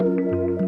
[0.00, 0.67] Música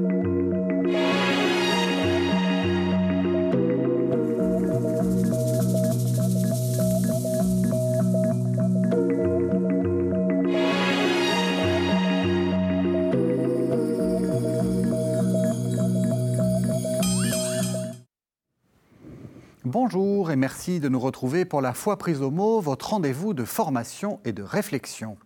[19.83, 23.45] Bonjour et merci de nous retrouver pour la foi prise au mot, votre rendez-vous de
[23.45, 25.17] formation et de réflexion.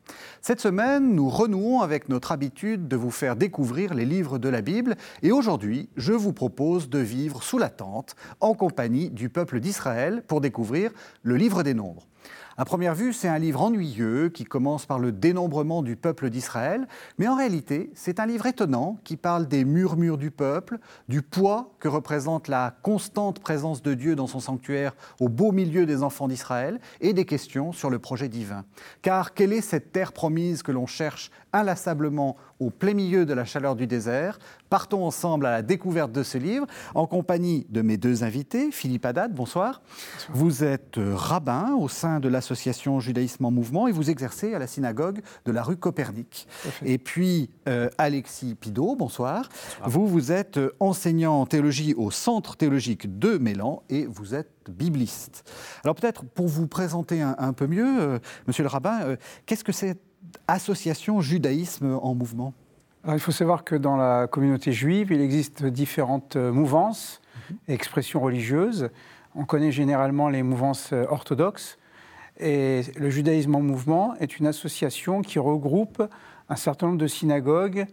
[0.43, 4.62] Cette semaine, nous renouons avec notre habitude de vous faire découvrir les livres de la
[4.62, 4.95] Bible
[5.25, 10.23] et aujourd'hui, je vous propose de vivre sous la tente en compagnie du peuple d'Israël
[10.29, 10.93] pour découvrir
[11.24, 12.07] le livre des nombres.
[12.57, 16.87] À première vue, c'est un livre ennuyeux qui commence par le dénombrement du peuple d'Israël,
[17.19, 21.75] mais en réalité, c'est un livre étonnant qui parle des murmures du peuple, du poids
[21.80, 26.29] que représente la constante présence de Dieu dans son sanctuaire au beau milieu des enfants
[26.29, 28.65] d'Israël, et des questions sur le projet divin.
[29.02, 33.45] Car quelle est cette terre promise que l'on cherche inlassablement au plein milieu de la
[33.45, 34.38] chaleur du désert.
[34.70, 38.71] Partons ensemble à la découverte de ce livre en compagnie de mes deux invités.
[38.71, 39.82] Philippe Haddad, bonsoir.
[40.30, 44.59] Vous êtes euh, rabbin au sein de l'association Judaïsme en Mouvement et vous exercez à
[44.59, 46.48] la synagogue de la rue Copernic.
[46.84, 49.51] Et puis euh, Alexis Pidot, bonsoir.
[49.84, 54.49] Vous, vous êtes euh, enseignant en théologie au Centre théologique de Mélan et vous êtes
[54.71, 55.45] bibliste.
[55.82, 59.99] Alors peut-être pour vous présenter un, peu mieux, monsieur le rabbin, qu'est-ce que c'est
[60.49, 62.53] association judaïsme en mouvement
[63.07, 67.21] Il faut savoir que dans la communauté juive, il existe différentes mouvances
[67.69, 67.75] et mhm.
[67.75, 68.91] expressions religieuses.
[69.34, 71.78] On connaît généralement les mouvances orthodoxes.
[72.39, 76.03] Et le judaïsme en mouvement est une association qui regroupe
[76.49, 77.87] un certain nombre de synagogues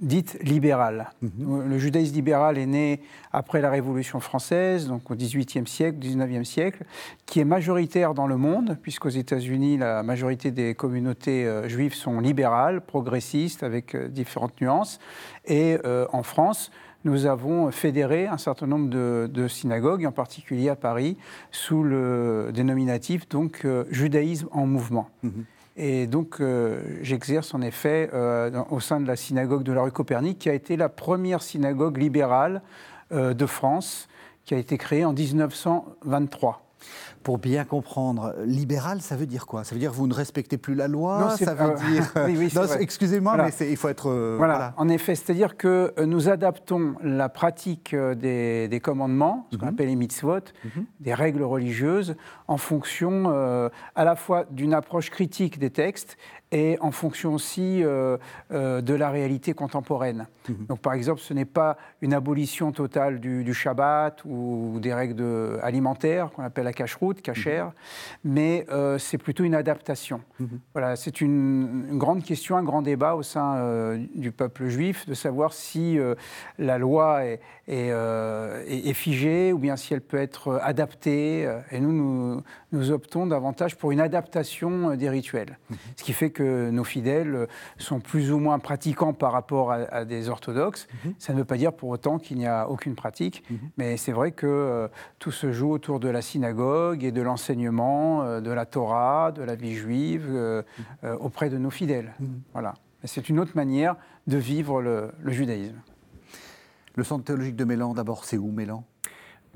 [0.00, 1.10] dite libérale.
[1.22, 1.68] Mhm.
[1.68, 3.00] Le judaïsme libéral est né
[3.32, 6.84] après la Révolution française, donc au XVIIIe siècle, XIXe siècle,
[7.26, 12.20] qui est majoritaire dans le monde, puisqu'aux États-Unis, la majorité des communautés euh, juives sont
[12.20, 14.98] libérales, progressistes, avec euh, différentes nuances.
[15.46, 16.70] Et euh, en France,
[17.04, 21.16] nous avons fédéré un certain nombre de, synagogues, en particulier à Paris,
[21.52, 25.08] sous le dénominatif donc judaïsme en mouvement.
[25.22, 25.44] Mhm.
[25.80, 29.92] Et donc, euh, j'exerce en effet euh, au sein de la synagogue de la rue
[29.92, 32.62] Copernic, qui a été la première synagogue libérale
[33.12, 34.08] euh, de France,
[34.44, 36.64] qui a été créée en 1923
[37.28, 39.62] pour bien comprendre, libéral, ça veut dire quoi?
[39.62, 42.10] Ça veut dire que vous ne respectez plus la loi non, Ça veut dire.
[42.26, 42.48] oui,
[42.80, 44.08] Excusez-moi, mais il faut être.
[44.08, 44.72] Euh, voilà.
[44.78, 49.72] En effet, c'est-à-dire que euh, nous adaptons la pratique euh, des, commandements, ce qu'on mhm.
[49.74, 50.86] appelle les mitzvot, mhm.
[51.00, 52.16] des règles religieuses,
[52.46, 56.16] en fonction à la fois d'une approche critique des textes
[56.50, 58.16] et en fonction aussi euh,
[58.52, 60.26] euh, de la réalité contemporaine.
[60.48, 60.66] Mhm.
[60.66, 66.30] Donc, par exemple, ce n'est pas une abolition totale du, Shabbat ou des règles alimentaires
[66.30, 67.72] qu'on appelle la cache-route, cachère, mhm.
[68.24, 70.20] mais euh, c'est plutôt une adaptation.
[70.38, 70.60] Mhm.
[70.72, 75.52] Voilà, c'est une, grande question, un grand débat au sein du peuple juif de savoir
[75.52, 75.98] si
[76.58, 81.48] la loi est, est, figée ou bien si elle peut être adaptée.
[81.70, 82.42] Et nous, nous,
[82.72, 85.58] nous optons davantage pour une adaptation des rituels,
[85.96, 87.48] ce qui fait que nos fidèles
[87.78, 90.86] sont plus ou moins pratiquants par rapport à, des orthodoxes.
[91.04, 91.14] Mhm.
[91.18, 93.58] Ça ne veut pas dire pour autant qu'il n'y a aucune pratique, mhm.
[93.76, 98.22] mais c'est vrai que euh, tout se joue autour de la synagogue et de l'enseignement
[98.22, 100.62] euh, de la Torah, de la vie juive euh,
[101.20, 102.14] auprès de nos fidèles.
[102.52, 102.74] Voilà.
[103.04, 103.96] C'est une autre manière
[104.26, 105.80] de vivre le, judaïsme.
[106.96, 108.84] Le centre théologique de Mélan, d'abord, c'est où Mélan?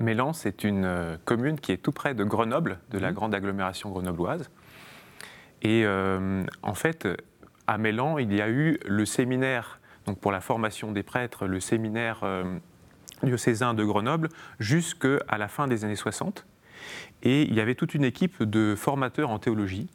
[0.03, 4.49] Mélan, c'est une commune qui est tout près de Grenoble, de la grande agglomération grenobloise.
[5.61, 7.07] Et euh, en fait,
[7.67, 11.59] à Mélan, il y a eu le séminaire donc pour la formation des prêtres, le
[11.59, 12.57] séminaire euh,
[13.23, 16.45] diocésain de Grenoble, jusqu'à la fin des années 60.
[17.23, 19.89] Et il y avait toute une équipe de formateurs en théologie.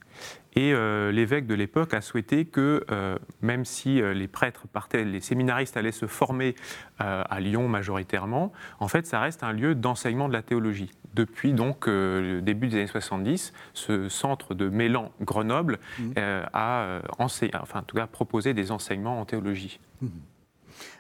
[0.59, 5.05] Et euh, l'évêque de l'époque a souhaité que, euh, même si euh, les prêtres partaient,
[5.05, 6.57] les séminaristes allaient se former
[6.99, 10.91] à Lyon majoritairement, en fait, ça reste un lieu d'enseignement de la théologie.
[11.15, 16.13] Depuis donc le début des années 70, ce centre de Mélan Grenoble mmh.
[16.17, 19.79] a enfin, en tout cas, proposé des enseignements en théologie.
[20.03, 20.09] Mmh.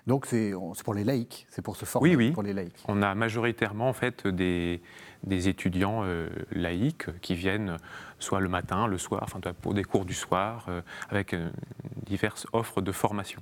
[0.06, 0.52] Donc c'est
[0.84, 2.30] pour les laïcs, c'est pour se former oui, oui.
[2.30, 2.84] pour les laïcs.
[2.86, 4.80] On a majoritairement en fait des,
[5.24, 7.76] des étudiants euh, laïcs qui viennent
[8.18, 10.80] soit le matin, le soir, enfin pour des cours du soir, euh,
[11.10, 11.50] avec euh,
[12.06, 13.40] diverses offres de formation.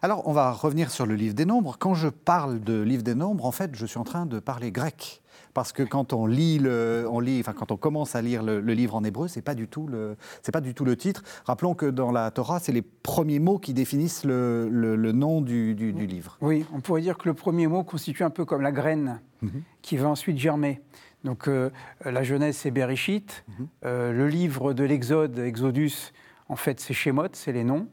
[0.00, 1.76] Alors, on va revenir sur le livre des nombres.
[1.78, 4.70] Quand je parle de livre des nombres, en fait, je suis en train de parler
[4.70, 5.22] grec
[5.58, 8.60] parce que quand on lit, le, on lit enfin, quand on commence à lire le,
[8.60, 11.24] livre en hébreu, c'est pas du tout le, c'est pas du tout le titre.
[11.46, 15.74] Rappelons que dans la Torah, c'est les premiers mots qui définissent le, le nom du,
[15.74, 16.38] du, livre.
[16.42, 19.64] Oui, on pourrait dire que le premier mot constitue un peu comme la graine mhm.
[19.82, 20.80] qui va ensuite germer.
[21.24, 21.70] Donc euh,
[22.04, 23.44] la Genèse, c'est Bereshit.
[23.48, 23.68] Mhm.
[23.84, 26.12] Euh, le livre de l'Exode, Exodus,
[26.48, 27.88] en fait, c'est Shemot, c'est les noms.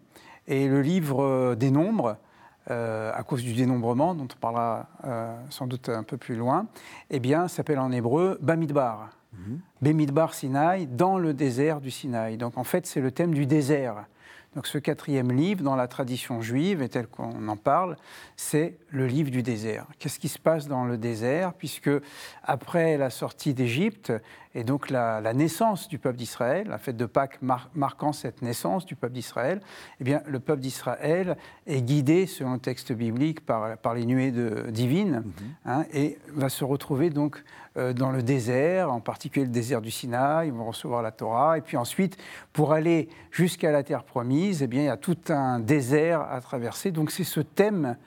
[0.45, 2.17] Et le livre euh, des nombres,
[2.67, 4.87] à cause du dénombrement, dont on parlera
[5.49, 6.67] sans doute un peu plus loin,
[7.09, 9.09] eh bien, s'appelle en hébreu Bamidbar.
[9.33, 12.37] Mm Bamidbar Sinaï, dans le désert du Sinaï.
[12.37, 14.05] Donc en fait, c'est le thème du désert.
[14.55, 17.97] Donc ce quatrième livre, dans la tradition juive, et tel qu'on en parle,
[18.37, 19.85] c'est le livre du désert.
[19.99, 21.91] Qu'est-ce qui se passe dans le désert Puisque
[22.43, 24.13] après la sortie d'Égypte,
[24.57, 28.95] et donc la, naissance du peuple d'Israël, la fête de Pâques marquant cette naissance du
[28.95, 29.59] peuple d'Israël,
[29.99, 31.35] eh bien le peuple d'Israël
[31.67, 35.33] est guidé, selon le texte biblique, par, par les nuées de, divines, mhm.
[35.65, 37.43] hein, et va se retrouver donc
[37.75, 41.57] euh, dans le désert, en particulier le désert du Sinaï, ils vont recevoir la Torah,
[41.57, 42.15] et puis ensuite,
[42.53, 46.39] pour aller jusqu'à la terre promise, eh bien, il y a tout un désert à
[46.39, 46.91] traverser.
[46.91, 47.97] Donc c'est ce thème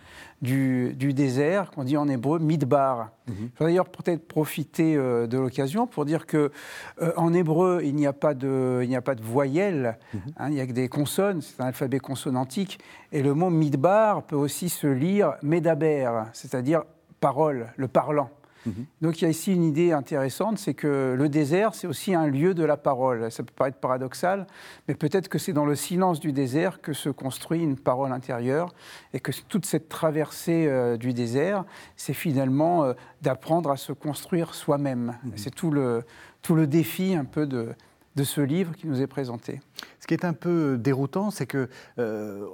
[0.42, 3.10] du, désert qu'on dit en hébreu midbar.
[3.26, 3.34] Mhm.
[3.54, 6.50] Je vais d'ailleurs peut-être profiter euh, de l'occasion pour dire que
[7.02, 10.20] euh, en hébreu il n'y a pas de il n'y a pas de voyelles, mhm.
[10.36, 12.78] hein, il n'y a que des consonnes, c'est un alphabet consonantique
[13.12, 16.84] et le mot midbar peut aussi se lire medaber, c'est-à-dire
[17.20, 18.30] parole, le parlant.
[18.66, 18.86] Mhm.
[19.02, 22.26] Donc il y a ici une idée intéressante, c'est que le désert, c'est aussi un
[22.26, 23.30] lieu de la parole.
[23.30, 24.46] Ça peut paraître paradoxal,
[24.86, 28.74] mais peut-être que c'est dans le silence du désert que se construit une parole intérieure
[29.12, 31.64] et que toute cette traversée euh, du désert,
[31.96, 35.18] c'est finalement euh, d'apprendre à se construire soi-même.
[35.24, 35.32] Mhm.
[35.36, 36.04] C'est tout le,
[36.42, 37.74] tout le défi un peu de,
[38.18, 39.60] de ce livre qui nous est présenté.
[40.00, 41.68] Ce qui est un peu déroutant, c'est que
[42.00, 42.44] euh,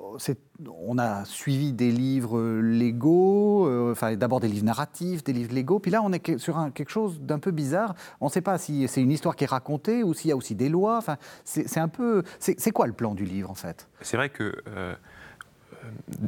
[0.69, 5.79] on a suivi des livres légaux, euh, enfin d'abord des livres narratifs, des livres légaux,
[5.79, 7.95] puis là on est sur un, quelque chose d'un peu bizarre.
[8.21, 10.37] On ne sait pas si c'est une histoire qui est racontée ou s'il y a
[10.37, 10.99] aussi des lois.
[10.99, 12.23] Enfin, c'est un peu.
[12.39, 13.89] C'est quoi le plan du livre en fait?
[14.03, 14.95] C'est vrai que euh,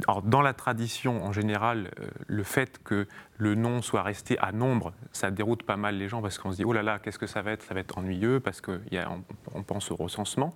[0.07, 3.07] alors, dans la tradition, en général, euh, le fait que
[3.37, 6.57] le nom soit resté à nombre, ça déroute pas mal les gens parce qu'on se
[6.57, 7.63] dit oh là là, qu'est-ce que ça va être?
[7.63, 8.79] Ça va être ennuyeux parce qu'on
[9.53, 10.53] on pense au recensement.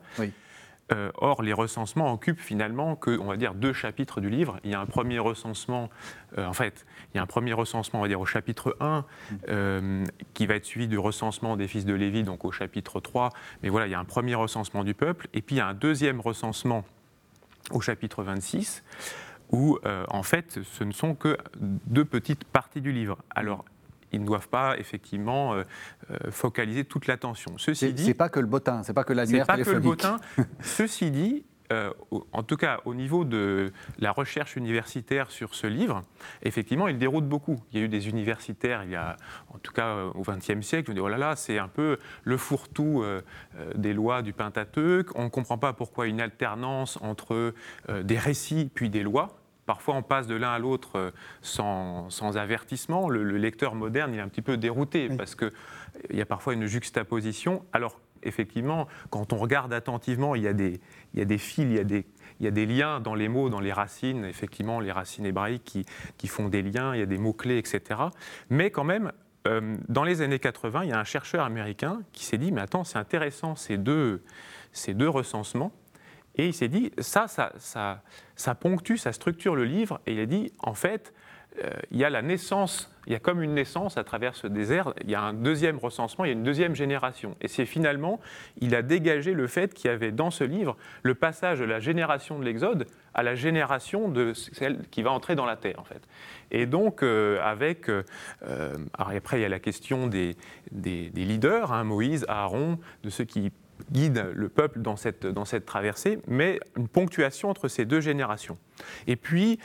[0.92, 4.60] Euh, or, les recensements occupent finalement que, on va dire, deux chapitres du livre.
[4.66, 5.90] Il y a un premier recensement,
[6.38, 9.06] euh, en fait, il y a un premier recensement, on va dire, au chapitre 1,
[9.48, 10.04] mm.
[10.34, 13.30] qui va être suivi du recensement des fils de Lévi, donc au chapitre 3.
[13.64, 15.68] Mais voilà, il y a un premier recensement du peuple, et puis il y a
[15.68, 16.84] un deuxième recensement
[17.72, 18.84] au chapitre 26,
[19.52, 23.18] où euh, en fait ce ne sont que deux petites parties du livre.
[23.30, 23.66] Alors
[24.12, 25.64] ils ne doivent pas effectivement euh,
[26.12, 27.54] euh, focaliser toute l'attention.
[27.58, 29.46] Ceci dit, c'est pas que le bottin, c'est pas que la téléphonique.
[29.58, 30.18] C'est pas que le bottin.
[30.62, 31.92] Ceci dit, euh,
[32.34, 36.04] en tout cas au niveau de la recherche universitaire sur ce livre,
[36.44, 37.60] effectivement, il déroute beaucoup.
[37.72, 39.16] Il y a eu des universitaires, il y a,
[39.54, 41.70] en tout cas euh, au XXe siècle, qui ont dit oh là là, c'est un
[41.70, 43.22] peu le fourre-tout euh,
[43.76, 45.10] des lois du Pentateuque.
[45.16, 47.54] On ne comprend pas pourquoi une alternance entre
[48.04, 49.38] des récits puis des lois.
[49.66, 53.10] Parfois, on passe de l'un à l'autre sans, avertissement.
[53.10, 55.52] Le, lecteur moderne, il est un petit peu dérouté parce qu'il
[56.12, 60.80] y a parfois une juxtaposition, alors effectivement, quand on regarde attentivement, il y a des,
[61.14, 61.76] il y a des fils, il
[62.40, 65.86] y a des, liens dans les mots, dans les racines, effectivement, les racines hébraïques
[66.18, 68.02] qui, font des liens, il y a des mots-clés, etc.
[68.50, 69.12] Mais quand même,
[69.48, 72.62] euh, dans les années 80, il y a un chercheur américain qui s'est dit, mais
[72.62, 74.22] attends, c'est intéressant ces deux,
[75.08, 75.72] recensements.
[76.36, 80.00] Et il s'est dit, ça ça, ponctue, ça structure le livre.
[80.06, 81.14] Et il a dit, en fait,
[81.92, 84.94] il y a la naissance, il y a comme une naissance à travers ce désert,
[85.04, 87.36] il y a un deuxième recensement, il y a une deuxième génération.
[87.42, 88.20] Et c'est finalement,
[88.60, 91.80] il a dégagé le fait qu'il y avait dans ce livre le passage de la
[91.80, 95.84] génération de l'Exode à la génération de celle qui va entrer dans la terre, en
[95.84, 96.02] fait.
[96.52, 97.90] Et donc, euh, avec.
[97.90, 98.04] Euh,
[98.94, 100.36] après, il y a la question des,
[100.72, 103.52] leaders, hein, Moïse, Aaron, de ceux qui
[103.92, 108.58] guident le peuple dans cette, dans cette traversée, mais une ponctuation entre ces deux générations.
[109.08, 109.60] Et puis,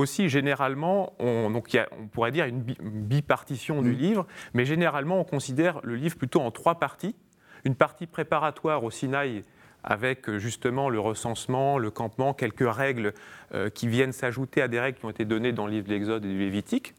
[0.00, 3.96] aussi, généralement, on, donc on pourrait dire une, bipartition du mm.
[3.96, 7.14] livre, mais généralement, on considère le livre plutôt en trois parties.
[7.64, 9.44] Une partie préparatoire au Sinaï,
[9.84, 13.12] avec euh, justement le recensement, le campement, quelques règles
[13.54, 15.92] euh, qui viennent s'ajouter à des règles qui ont été données dans le livre de
[15.92, 16.94] l'Exode et du Lévitique.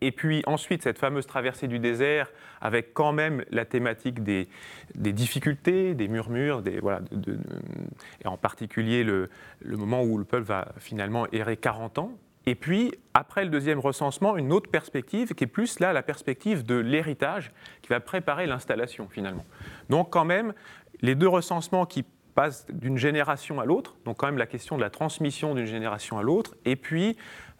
[0.00, 4.48] Et puis ensuite, cette fameuse traversée du désert, avec quand même la thématique des,
[4.94, 9.30] difficultés, des murmures, et en particulier le,
[9.64, 12.12] moment où le peuple va finalement errer 40 ans.
[12.48, 16.64] Et puis, après le deuxième recensement, une autre perspective qui est plus là la perspective
[16.64, 19.44] de l'héritage qui va préparer l'installation finalement.
[19.88, 20.52] Donc quand même,
[21.00, 22.04] les deux recensements qui
[22.36, 26.18] passent d'une génération à l'autre, donc quand même la question de la transmission d'une génération
[26.18, 27.16] à l'autre, et puis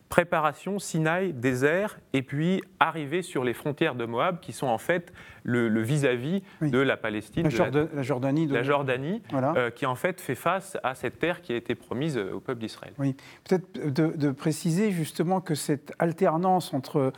[0.08, 5.12] préparation, Sinaï, désert, et puis arriver sur les frontières de Moab, qui sont en fait
[5.42, 10.76] le vis-à-vis de la Palestine, la, Jordanie, la Jordanie euh, qui en fait fait face
[10.82, 12.92] à cette terre qui a été promise au peuple d'Israël.
[12.98, 17.12] Oui, peut-être de, préciser justement que cette alternance entre,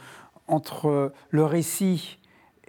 [0.46, 2.17] entre le récit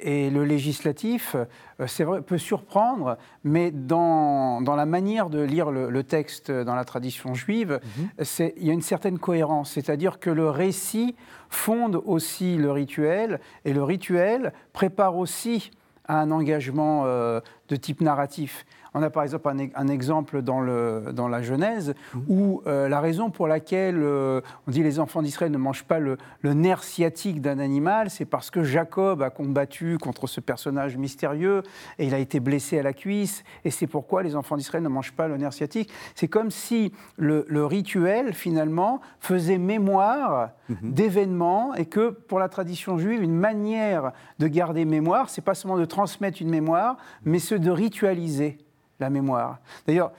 [0.02, 5.72] et le législatif, euh, c'est vrai, peut surprendre, mais dans, dans, la manière de lire
[5.72, 8.50] le, texte dans la tradition juive, mhm.
[8.58, 11.16] il y a une certaine cohérence, c'est-à-dire que le récit
[11.50, 15.72] fonde aussi le rituel, et le rituel prépare aussi
[16.06, 17.40] à un engagement euh,
[17.70, 18.66] de type narratif.
[18.94, 22.20] On a par exemple un, exemple dans, le, dans, la Genèse mmh.
[22.28, 26.00] où euh, la raison pour laquelle euh, on dit les enfants d'Israël ne mangent pas
[26.00, 31.62] le, nerf sciatique d'un animal, c'est parce que Jacob a combattu contre ce personnage mystérieux
[32.00, 33.44] et il a été blessé à la cuisse.
[33.64, 35.92] Et c'est pourquoi les enfants d'Israël ne mangent pas le nerf sciatique.
[36.16, 40.74] C'est comme si le, rituel, finalement, faisait mémoire mmh.
[40.84, 45.78] d'événements et que pour la tradition juive, une manière de garder mémoire, c'est pas seulement
[45.78, 48.58] de transmettre une mémoire, mais ce de ritualiser
[49.00, 49.60] la mémoire.
[49.88, 50.12] D'ailleurs,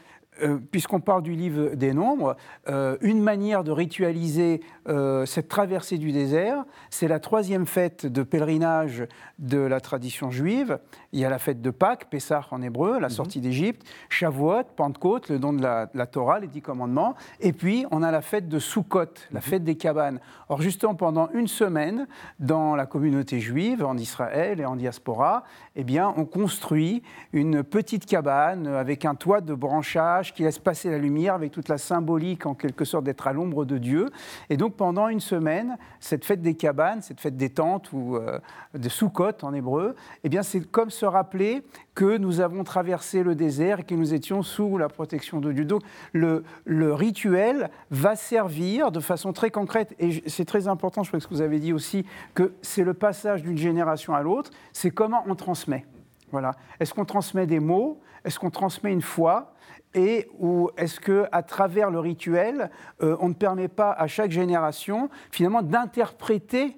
[0.43, 2.37] euh, puisqu'on parle du livre des nombres,
[2.69, 8.23] euh, une manière de ritualiser euh, cette traversée du désert, c'est la troisième fête de
[8.23, 9.05] pèlerinage
[9.39, 10.79] de la tradition juive.
[11.13, 13.15] Il y a la fête de Pâques, Pessah en hébreu, la mhm.
[13.15, 18.03] sortie d'Égypte, Shavuot, Pentecôte, le don de la, Torah, les dix commandements, et puis on
[18.03, 19.01] a la fête de Sukkot,
[19.33, 19.41] la mhm.
[19.41, 20.21] fête des cabanes.
[20.49, 22.07] Or justement, pendant une semaine,
[22.39, 25.45] dans la communauté juive, en Israël et en diaspora,
[25.77, 30.91] eh bien, on construit une petite cabane avec un toit de branchage qui laisse passer
[30.91, 34.09] la lumière avec toute la symbolique en quelque sorte d'être à l'ombre de Dieu.
[34.49, 38.39] Et donc pendant une semaine, cette fête des cabanes, cette fête des tentes ou euh,
[38.75, 39.95] de Soukot en hébreu,
[40.25, 41.63] eh bien c'est comme se rappeler
[41.95, 45.65] que nous avons traversé le désert et que nous étions sous la protection de Dieu.
[45.65, 45.83] Donc
[46.13, 51.19] le, le rituel va servir de façon très concrète, et c'est très important, je crois
[51.19, 54.51] que ce que vous avez dit aussi, que c'est le passage d'une génération à l'autre,
[54.73, 55.85] c'est comment on transmet.
[56.33, 56.53] Voilà.
[56.79, 58.01] Est-ce qu'on transmet des mots?
[58.25, 59.55] Est-ce qu'on transmet une foi?
[59.95, 62.71] Et ou est-ce que à travers le rituel,
[63.03, 66.77] euh, on ne permet pas à chaque génération finalement d'interpréter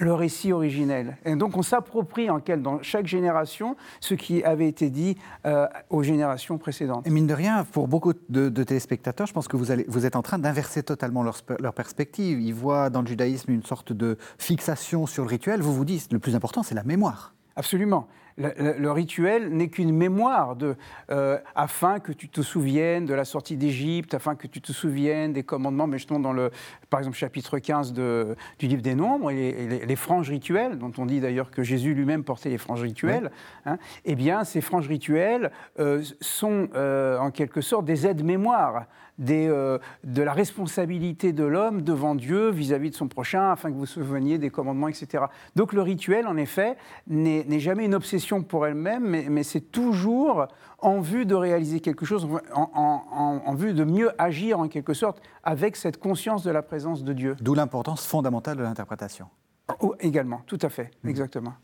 [0.00, 1.18] le récit originel?
[1.24, 5.68] Et donc on s'approprie en quel, dans chaque génération ce qui avait été dit euh,
[5.88, 7.06] aux générations précédentes.
[7.06, 10.16] Et mine de rien, pour beaucoup de, téléspectateurs, je pense que vous, allez, vous êtes
[10.16, 12.40] en train d'inverser totalement leur, leur, perspective.
[12.40, 15.60] Ils voient dans le judaïsme une sorte de fixation sur le rituel.
[15.60, 17.34] Vous vous dites, le plus important, c'est la mémoire.
[17.54, 20.56] Absolument le, rituel n'est qu'une mémoire
[21.10, 25.32] euh, afin que tu te souviennes de la sortie d'Égypte, afin que tu te souviennes
[25.32, 26.50] des commandements, mais justement dans le,
[26.90, 31.06] par exemple, chapitre 15 de, du livre des Nombres, et les, franges rituelles, dont on
[31.06, 33.30] dit d'ailleurs que Jésus lui-même portait les franges rituelles,
[33.66, 38.86] hein, eh bien, ces franges rituelles euh, sont euh, en quelque sorte des aides-mémoires
[39.30, 43.80] euh, de la responsabilité de l'homme devant Dieu vis-à-vis de son prochain, afin que vous
[43.80, 45.24] vous souveniez des commandements, etc.
[45.56, 46.76] Donc le rituel, en effet,
[47.08, 50.46] n'est jamais une obsession pour elle-même, mais, c'est toujours
[50.78, 55.76] en vue de réaliser quelque chose, en, vue de mieux agir en quelque sorte avec
[55.76, 57.36] cette conscience de la présence de Dieu.
[57.40, 59.28] D'où l'importance fondamentale de l'interprétation.
[59.80, 61.08] Oh, également, tout à fait, mmh.
[61.08, 61.54] exactement.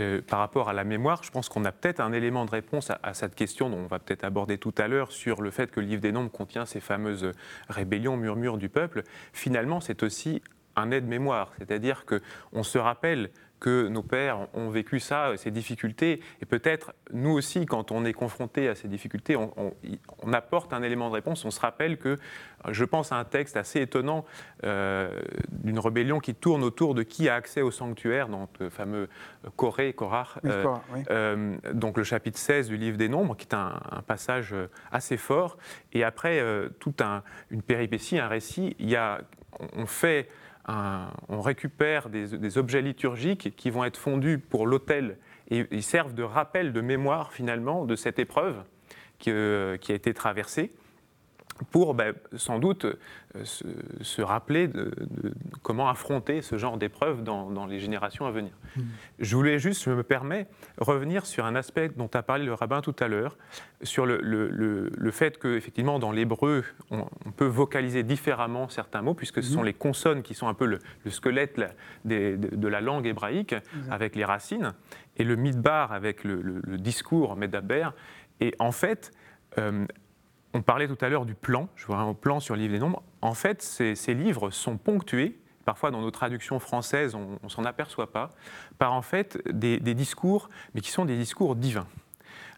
[0.00, 2.90] Euh, par rapport à la mémoire, je pense qu'on a peut-être un élément de réponse
[2.90, 5.80] à, cette question dont on va peut-être aborder tout à l'heure sur le fait que
[5.80, 7.32] le livre des Nombres contient ces fameuses
[7.68, 9.04] rébellions, murmures du peuple.
[9.32, 10.42] Finalement, c'est aussi
[10.76, 16.46] un aide-mémoire, c'est-à-dire qu'on se rappelle que nos pères ont vécu ça, ces difficultés, et
[16.46, 19.72] peut-être nous aussi, quand on est confronté à ces difficultés, on,
[20.32, 21.44] apporte un élément de réponse.
[21.44, 22.18] On se rappelle que,
[22.68, 24.24] je pense à un texte assez étonnant
[24.64, 25.20] euh,
[25.50, 29.08] d'une rébellion qui tourne autour de qui a accès au sanctuaire, dans le fameux
[29.56, 30.64] Corée, Korah, euh,
[31.10, 34.54] euh, donc le chapitre 16 du livre des Nombres, qui est un, passage
[34.92, 35.56] assez fort.
[35.92, 36.42] Et après,
[36.78, 37.02] toute
[37.50, 39.20] une péripétie, un récit, il y a,
[39.74, 40.28] on fait
[40.68, 45.18] on récupère des, objets liturgiques qui vont être fondus pour l'autel
[45.50, 48.56] et ils servent de rappel, de mémoire finalement de cette épreuve
[49.18, 50.72] qui, euh, qui a été traversée
[51.70, 53.44] pour ben, sans doute euh,
[54.00, 54.92] se, rappeler de,
[55.62, 58.52] comment affronter ce genre d'épreuves dans, les générations à venir.
[58.76, 58.82] Hmm.
[59.18, 60.46] Je voulais juste, je me permets,
[60.78, 63.36] revenir sur un aspect dont a parlé le rabbin tout à l'heure,
[63.82, 69.52] sur le, le, fait qu'effectivement dans l'hébreu, on, peut vocaliser différemment certains mots, puisque ce
[69.52, 69.66] sont hmm.
[69.66, 70.78] les consonnes qui sont un peu le,
[71.10, 71.60] squelette
[72.04, 73.54] de, la langue hébraïque,
[73.90, 74.72] avec les racines,
[75.16, 77.88] et le midbar avec le, discours, medaber.
[78.40, 79.12] Et en fait,
[79.58, 79.86] euh,
[80.56, 82.78] on parlait tout à l'heure du plan, je vois un plan sur le livre des
[82.78, 83.02] nombres.
[83.20, 88.10] En fait, ces, livres sont ponctués, parfois dans nos traductions françaises, on ne s'en aperçoit
[88.10, 88.30] pas,
[88.78, 91.86] par en fait des, discours, mais qui sont des discours divins.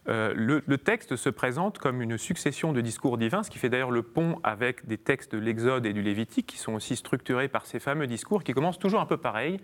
[0.08, 3.90] Euh, le, texte se présente comme une succession de discours divins, ce qui fait d'ailleurs
[3.90, 7.66] le pont avec des textes de l'Exode et du Lévitique, qui sont aussi structurés par
[7.66, 9.58] ces fameux discours, qui commencent toujours un peu pareil.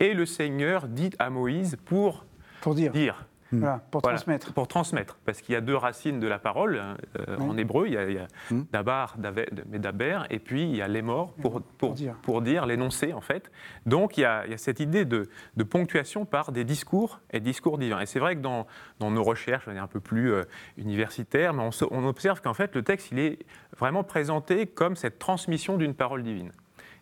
[0.00, 2.26] Et le Seigneur dit à Moïse pour,
[2.60, 2.90] pour dire.
[2.90, 3.26] dire
[3.58, 4.52] Voilà, pour transmettre.
[4.52, 6.80] Pour transmettre, parce qu'il y a deux racines de la parole.
[7.18, 8.64] Euh, en hébreu, il y a, hmm.
[8.72, 9.16] dabar,
[9.70, 13.20] medaber, et puis il y a les morts pour, pour, dire, pour dire l'énoncé, en
[13.20, 13.50] fait.
[13.84, 15.28] Donc il y, a, cette idée de,
[15.68, 18.00] ponctuation par des discours et discours divins.
[18.00, 18.66] Et c'est vrai que dans,
[18.98, 20.44] dans, nos recherches, on est un peu plus euh,
[20.76, 23.38] universitaires, mais on, on observe qu'en fait, le texte, il est
[23.76, 26.52] vraiment présenté comme cette transmission d'une parole divine,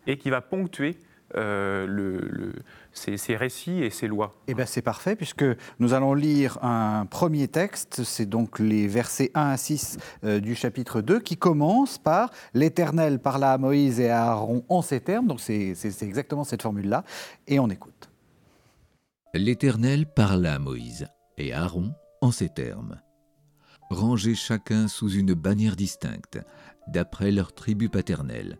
[0.07, 0.97] et qui va ponctuer
[1.35, 2.53] euh, le,
[2.93, 4.35] ces, récits et ces lois.
[4.47, 5.43] Eh bien, c'est parfait, puisque
[5.79, 10.53] nous allons lire un premier texte, c'est donc les versets 1 à 6 euh, du
[10.53, 15.27] chapitre 2, qui commence par L'Éternel parla à Moïse et à Aaron en ces termes,
[15.27, 17.03] donc c'est exactement cette formule-là,
[17.47, 18.09] et on écoute.
[19.33, 21.91] L'Éternel parla à Moïse et à Aaron
[22.21, 23.01] en ces termes.
[23.89, 26.39] Rangez chacun sous une bannière distincte,
[26.87, 28.59] d'après leur tribu paternelle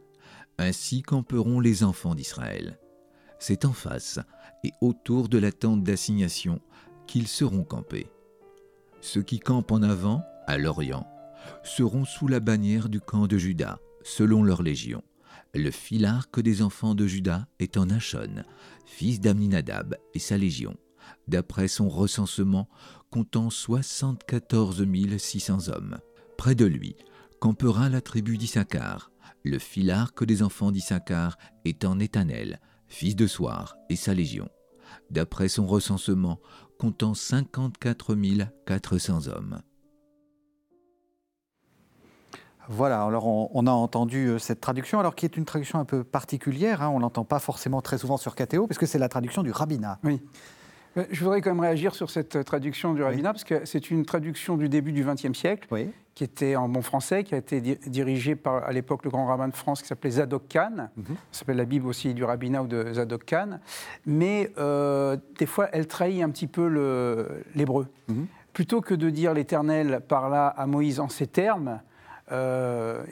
[0.58, 2.80] ainsi camperont les enfants d'Israël.
[3.40, 4.20] C'est en face
[4.64, 6.62] et autour de la tente d'assignation
[7.08, 8.08] qu'ils seront campés.
[9.02, 11.08] Ceux qui campent en avant, à l'Orient,
[11.64, 15.04] seront sous la bannière du camp de Juda, selon leur légion.
[15.54, 18.44] Le filarque des enfants de Juda est en Achon,
[18.86, 20.76] fils d'Amninadab et sa légion,
[21.28, 22.68] d'après son recensement
[23.10, 24.86] comptant 74
[25.18, 25.98] 600 hommes.
[26.38, 26.96] Près de lui
[27.40, 29.12] campera la tribu d'Issachar,
[29.46, 34.50] le filarque des enfants d'Issachar étant Néthanel, fils de Soir, et sa légion,
[35.12, 36.40] d'après son recensement
[36.80, 38.16] comptant 54
[38.66, 39.62] 400 hommes.
[42.68, 46.04] Voilà, alors on, a entendu euh, cette traduction, alors qui est une traduction un peu
[46.04, 49.44] particulière, hein, on l'entend pas forcément très souvent sur KTO, parce que c'est la traduction
[49.44, 50.00] du rabbinat.
[50.04, 50.20] Oui.
[50.98, 54.04] Euh, je voudrais quand même réagir sur cette traduction du rabbinat, parce que c'est une
[54.04, 55.68] traduction du début du XXe siècle,
[56.16, 59.50] qui était en bon français, qui a été dirigée par, à l'époque, le grand rabbin
[59.50, 60.90] de France, qui s'appelait Zadok Khan.
[60.96, 61.06] Mhm.
[61.32, 63.60] Ça s'appelle la Bible aussi du rabbinat ou de Zadok Khan.
[64.06, 66.68] Mais euh, des fois, elle trahit un petit peu
[67.54, 67.88] l'hébreu.
[68.08, 68.28] Mhm.
[68.54, 71.82] Plutôt que de dire l'Éternel parla à Moïse en ces termes,
[72.32, 73.04] euh,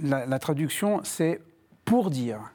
[0.00, 1.40] la, la traduction, c'est
[1.86, 2.52] pour dire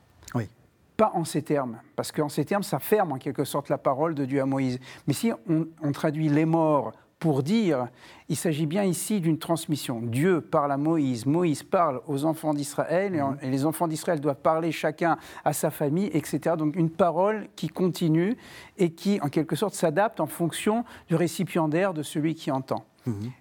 [0.98, 4.16] pas en ces termes, parce qu'en ces termes, ça ferme en quelque sorte la parole
[4.16, 4.80] de Dieu à Moïse.
[5.06, 7.88] Mais si on, traduit les morts pour dire,
[8.30, 10.02] il s'agit bien ici d'une transmission.
[10.02, 14.42] Dieu parle à Moïse, Moïse parle aux enfants d'Israël, et, et, les enfants d'Israël doivent
[14.42, 16.56] parler chacun à sa famille, etc.
[16.58, 18.38] Donc une parole qui continue
[18.78, 22.86] et qui, en quelque sorte, s'adapte en fonction du récipiendaire de celui qui entend.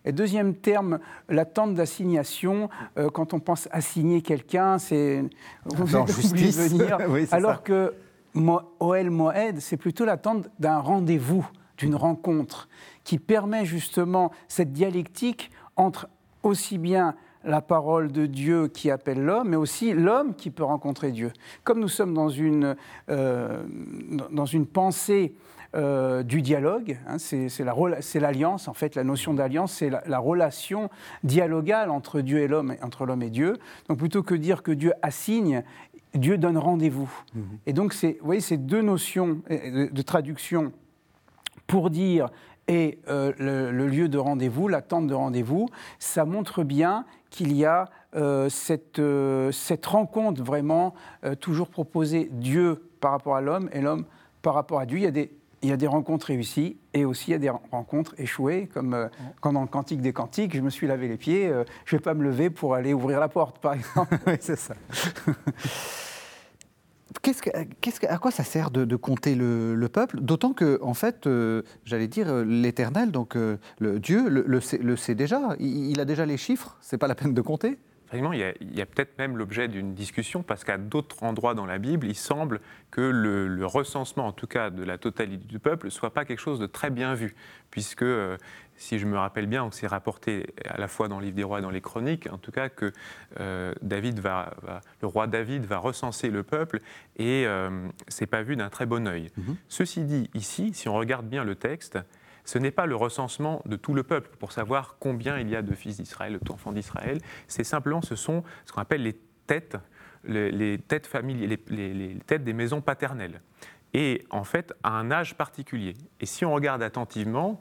[0.04, 0.98] Et deuxième terme,
[1.28, 2.68] l'attente d'assignation.
[2.98, 5.24] Euh, quand on pense assigner quelqu'un, c'est
[5.64, 6.98] vous êtes venir.
[7.32, 7.94] alors que
[8.80, 11.48] Oel Moed, c'est plutôt l'attente d'un rendez-vous,
[11.78, 12.68] d'une rencontre,
[13.06, 16.08] qui permet justement cette dialectique entre
[16.42, 17.14] aussi bien
[17.44, 21.32] la parole de Dieu qui appelle l'homme, mais aussi l'homme qui peut rencontrer Dieu.
[21.62, 22.74] Comme nous sommes dans une,
[23.08, 23.62] euh,
[24.32, 25.34] dans une pensée
[25.76, 26.98] euh, du dialogue.
[27.06, 30.90] Hein, c'est l'alliance, en fait, la notion d'alliance, c'est la, relation
[31.22, 33.58] dialogale entre Dieu et l'homme, entre l'homme et Dieu.
[33.88, 35.62] Donc plutôt que dire que Dieu assigne,
[36.14, 37.12] Dieu donne rendez-vous.
[37.34, 37.44] Mhm.
[37.66, 40.72] Et donc, vous voyez, ces deux notions de, traduction
[41.66, 42.30] pour dire
[42.68, 47.88] et euh, le, lieu de rendez-vous, l'attente de rendez-vous, ça montre bien qu'il y a
[48.14, 49.00] euh, cette,
[49.52, 50.94] cette, rencontre vraiment
[51.40, 54.04] toujours proposée Dieu par rapport à l'homme et l'homme
[54.42, 54.98] par rapport à Dieu.
[54.98, 55.30] Il y a des
[55.62, 58.94] il y a des rencontres réussies et aussi il y a des rencontres échouées, comme
[58.94, 59.08] euh,
[59.40, 61.98] quand dans le Cantique des Cantiques, je me suis lavé les pieds, euh, je ne
[61.98, 64.16] vais pas me lever pour aller ouvrir la porte, par exemple.
[64.26, 64.74] oui, c'est ça.
[67.20, 67.30] Que,
[67.80, 70.20] qu'est-ce que, à quoi ça sert de, compter le, peuple?
[70.20, 75.56] D'autant que, en fait, euh, j'allais dire, l'Éternel, donc le Dieu, le, sait, déjà.
[75.58, 76.76] Il, a déjà les chiffres.
[76.80, 77.78] C'est pas la peine de compter?
[78.12, 82.06] Il y a, peut-être même l'objet d'une discussion parce qu'à d'autres endroits dans la Bible,
[82.06, 86.14] il semble que le, recensement, en tout cas de la totalité du peuple, ne soit
[86.14, 87.34] pas quelque chose de très bien vu,
[87.70, 88.36] puisque euh,
[88.76, 91.58] si je me rappelle bien, c'est rapporté à la fois dans le livre des rois
[91.58, 92.92] et dans les chroniques, en tout cas que
[93.40, 94.54] euh, David va,
[95.00, 96.80] le roi David va recenser le peuple
[97.16, 99.30] et euh, c'est pas vu d'un très bon œil.
[99.38, 99.54] Mm-hmm.
[99.68, 101.98] Ceci dit, ici, si on regarde bien le texte,
[102.46, 105.62] ce n'est pas le recensement de tout le peuple pour savoir combien il y a
[105.62, 107.18] de fils d'Israël, d'enfants d'Israël.
[107.48, 109.76] C'est simplement, ce sont ce qu'on appelle les têtes,
[110.24, 113.40] les, têtes familiales, les, têtes des maisons paternelles.
[113.94, 115.94] Et en fait, à un âge particulier.
[116.20, 117.60] Et si on regarde attentivement,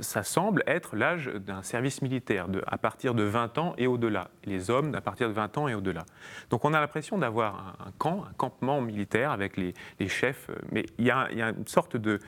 [0.00, 4.28] ça semble être l'âge d'un service militaire, à partir de 20 ans et au-delà.
[4.44, 6.04] Les hommes à partir de 20 ans et au-delà.
[6.50, 9.74] Donc on a l'impression d'avoir un, camp, un campement militaire avec les,
[10.08, 12.20] chefs, mais il y, a, une sorte de,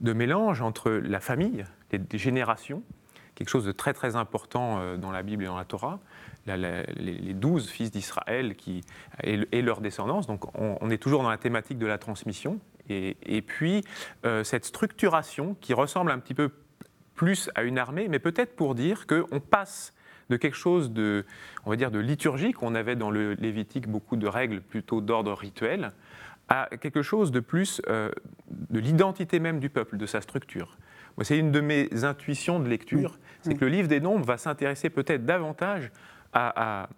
[0.00, 2.82] de mélange entre la famille, les, générations,
[3.34, 6.00] quelque chose de très très important euh, dans la Bible et dans la Torah,
[6.46, 8.54] les douze fils d'Israël
[9.22, 10.26] et, et, leur descendance.
[10.26, 12.58] Donc on, est toujours dans la thématique de la transmission.
[12.90, 13.84] Et, puis,
[14.24, 16.50] euh, cette structuration qui ressemble un petit peu
[17.14, 19.92] plus à une armée, mais peut-être pour dire qu'on passe
[20.30, 21.24] de quelque chose de,
[21.64, 25.32] on va dire, de liturgique, on avait dans le Lévitique beaucoup de règles plutôt d'ordre
[25.32, 25.90] rituel,
[26.48, 28.10] à quelque chose de plus euh,
[28.50, 30.78] de l'identité même du peuple, de sa structure.
[31.22, 34.88] C'est une de mes intuitions de lecture, c'est que le livre des Nombres va s'intéresser
[34.88, 35.90] peut-être davantage
[36.32, 36.88] à,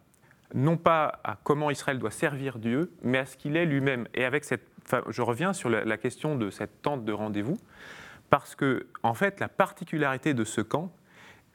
[0.55, 4.07] non pas à comment Israël doit servir Dieu, mais à ce qu'il est lui-même.
[4.15, 4.67] Et avec cette,
[5.09, 7.59] je reviens sur la, question de cette tente de rendez-vous,
[8.29, 10.93] parce que en fait, la particularité de ce camp,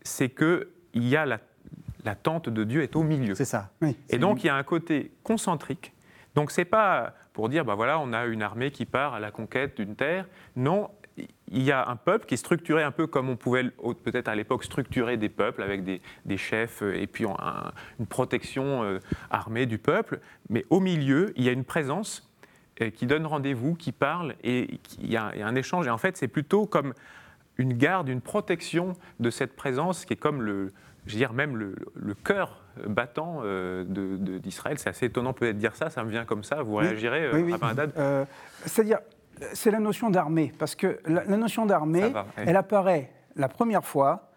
[0.01, 1.39] c'est que il y a la,
[2.03, 3.35] la tente de Dieu est au milieu.
[3.35, 3.71] C'est ça.
[4.09, 5.93] et donc il y a un côté concentrique.
[6.35, 9.31] Donc c'est pas pour dire, bah voilà, on a une armée qui part à la
[9.31, 10.25] conquête d'une terre.
[10.55, 13.63] Non, il y a un peuple qui est structuré un peu comme on pouvait
[14.03, 18.99] peut-être à l'époque structurer des peuples avec des, chefs euh, et puis une protection euh,
[19.29, 20.19] armée du peuple.
[20.49, 22.29] Mais au milieu, il y a une présence
[22.95, 25.87] qui donne rendez-vous, qui parle et il y, a, un échange.
[25.87, 26.93] Et en fait, c'est plutôt comme
[27.57, 30.73] une garde, une protection de cette présence qui est comme le,
[31.05, 33.43] je veux dire, même le, cœur battant
[33.85, 34.77] d'Israël.
[34.77, 36.63] C'est assez étonnant peut-être de dire ça, ça me vient comme ça.
[36.63, 37.53] Vous réagirez, oui,
[38.65, 38.99] C'est-à-dire,
[39.53, 44.31] c'est la notion d'armée, parce que la, notion d'armée, elle apparaît la première fois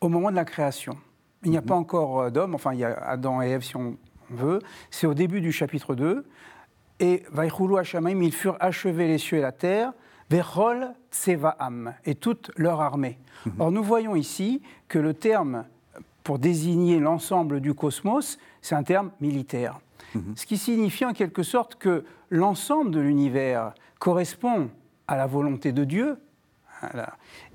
[0.00, 0.96] au moment de la création.
[1.44, 1.66] Il n'y a mhm.
[1.66, 3.96] pas encore euh, d'homme, enfin il y a Adam et Ève si on
[4.30, 6.24] veut, c'est au début du chapitre 2,
[7.00, 7.24] et
[7.78, 9.92] Hachamaim, ils furent achevés les cieux et la terre,
[10.28, 13.18] Verol Tsevaam, et toute leur armée.
[13.46, 13.52] Mhm.
[13.58, 15.64] Or nous voyons ici que le terme
[16.22, 19.80] pour désigner l'ensemble du cosmos, c'est un terme militaire.
[20.14, 20.34] Mhm.
[20.36, 24.70] Ce qui signifie en quelque sorte que l'ensemble de l'univers correspond
[25.08, 26.18] à la volonté de Dieu.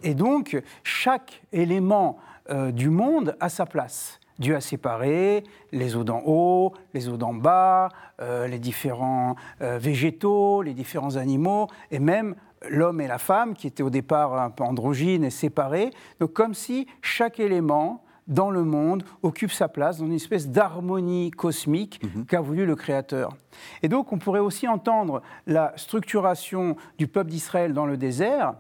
[0.04, 4.20] Et donc, chaque élément euh, du monde a sa place.
[4.40, 7.90] Dieu a séparé les eaux d'en haut, les eaux d'en bas,
[8.22, 12.36] euh, les différents euh, végétaux, les différents animaux, et même
[12.70, 15.92] l'homme et la femme, qui étaient au départ un peu androgynes et séparés.
[16.20, 21.32] Donc comme si chaque élément dans le monde occupe sa place dans une espèce d'harmonie
[21.32, 22.26] cosmique mhm.
[22.26, 23.38] qu'a voulu le Créateur.
[23.84, 28.56] Et donc on pourrait aussi entendre la structuration du peuple d'Israël dans le désert,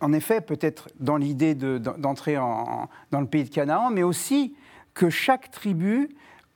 [0.00, 4.54] en effet peut-être dans l'idée d'entrer dans le pays de Canaan, mais aussi
[4.94, 6.08] que chaque tribu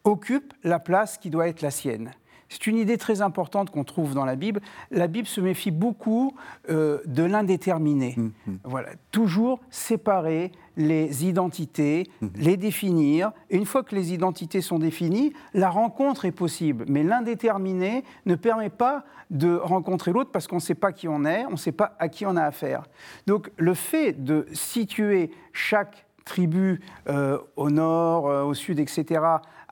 [0.05, 2.13] occupe la place qui doit être la sienne.
[2.55, 4.61] C'est une idée très importante qu'on trouve dans la Bible.
[4.93, 6.37] La Bible se méfie beaucoup
[6.71, 8.15] euh, de l'indéterminé.
[8.17, 8.59] Hum, hum.
[8.63, 13.33] Voilà, toujours séparer les identités, hum, les définir.
[13.51, 16.85] Et une fois que les identités sont définies, la rencontre est possible.
[16.89, 21.25] Mais l'indéterminé ne permet pas de rencontrer l'autre parce qu'on ne sait pas qui on
[21.25, 22.85] est, on ne sait pas à qui on a affaire.
[23.27, 29.21] Donc le fait de situer chaque tribu euh, au nord, euh, au sud, etc.,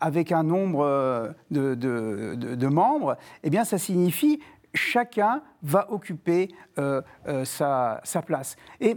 [0.00, 4.40] avec un nombre euh, de, membres, eh bien, ça signifie
[4.74, 6.48] chacun va occuper
[7.44, 8.56] sa, sa, place.
[8.80, 8.96] Et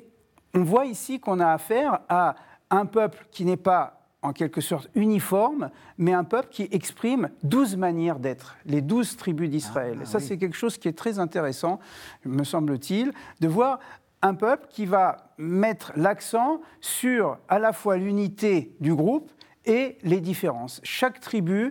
[0.54, 2.36] on voit ici qu'on a affaire à
[2.70, 7.76] un peuple qui n'est pas en quelque sorte uniforme, mais un peuple qui exprime douze
[7.76, 10.00] manières d'être, les douze tribus d'Israël.
[10.02, 11.80] Et ça, ah, c'est quelque chose qui est très intéressant,
[12.24, 13.80] me semble-t-il, de voir
[14.26, 19.32] un peuple qui va mettre l'accent sur à la fois l'unité du groupe
[19.66, 20.82] et les différences.
[20.84, 21.70] Chaque tribu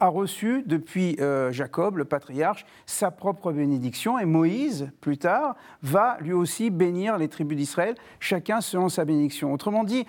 [0.00, 6.16] a reçu depuis euh, Jacob, le patriarche, sa propre bénédiction et Moïse, plus tard, va
[6.20, 9.52] lui aussi bénir les tribus d'Israël, chacun selon sa bénédiction.
[9.52, 10.04] Autrement dit,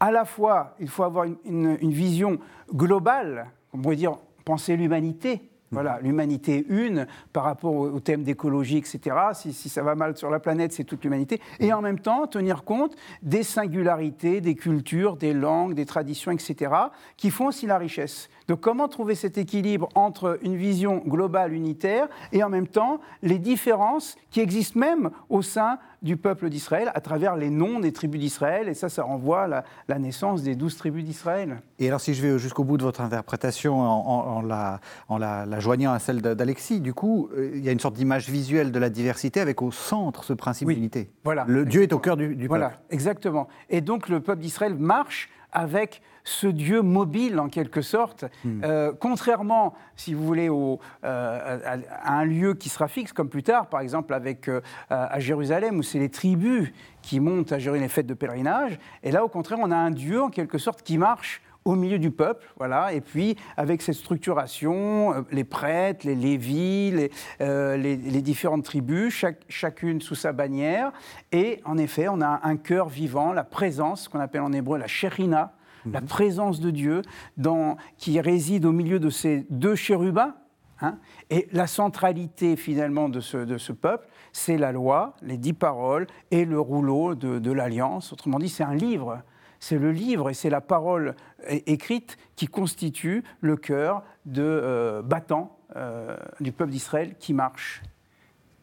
[0.00, 2.38] à la fois, il faut avoir une, une vision
[2.72, 9.16] globale, on pourrait dire penser l'humanité, voilà, l'humanité une par rapport au, thème d'écologie, etc.
[9.32, 11.40] Si, ça va mal sur la planète, c'est toute l'humanité.
[11.58, 16.72] Et en même temps, tenir compte des singularités, des cultures, des langues, des traditions, etc.,
[17.16, 18.28] qui font aussi la richesse.
[18.46, 23.38] Donc comment trouver cet équilibre entre une vision globale unitaire et en même temps les
[23.38, 28.20] différences qui existent même au sein du peuple d'Israël à travers les noms des tribus
[28.20, 31.62] d'Israël et ça, ça renvoie à la, naissance des douze tribus d'Israël.
[31.78, 35.98] Et alors si je vais jusqu'au bout de votre interprétation en, la, la, joignant à
[35.98, 39.40] celle d'Alexis, du coup, euh, il y a une sorte d'image visuelle de la diversité
[39.40, 41.10] avec au centre ce principe d'unité.
[41.24, 41.46] Voilà.
[41.48, 42.82] Le Dieu est au cœur du, du voilà, peuple.
[42.90, 43.48] Exactement.
[43.70, 48.62] Et donc le peuple d'Israël marche avec ce Dieu mobile en quelque sorte, hmm.
[48.64, 51.58] euh, contrairement, si vous voulez, au, euh,
[52.02, 55.78] à, un lieu qui sera fixe, comme plus tard, par exemple avec, euh, à Jérusalem,
[55.78, 58.78] où c'est les tribus qui montent à gérer les fêtes de pèlerinage.
[59.02, 61.98] Et là, au contraire, on a un Dieu en quelque sorte qui marche au milieu
[61.98, 68.64] du peuple, voilà, et puis avec cette structuration, les prêtres, les lévis, les, les, différentes
[68.64, 70.92] tribus, chacune sous sa bannière,
[71.32, 74.86] et en effet, on a un cœur vivant, la présence, qu'on appelle en hébreu la
[74.86, 75.54] sherina,
[75.90, 76.06] la mhm.
[76.06, 77.02] présence de Dieu
[77.36, 80.34] dans, qui réside au milieu de ces deux chérubins,
[80.80, 80.98] Hein.
[81.30, 86.08] et la centralité finalement de ce, de ce peuple, c'est la loi, les dix paroles
[86.32, 88.12] et le rouleau de, l'alliance.
[88.12, 89.22] Autrement dit, c'est un livre.
[89.64, 91.14] C'est le livre et c'est la parole
[91.48, 97.82] écrite qui constitue le cœur de euh, battant euh, du peuple d'Israël qui marche.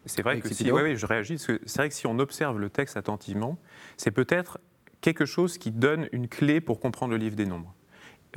[0.06, 3.58] C'est vrai que si, je réagis, c'est vrai que si on observe le texte attentivement,
[3.98, 4.60] c'est peut-être
[5.02, 7.74] quelque chose qui donne une clé pour comprendre le livre des Nombres.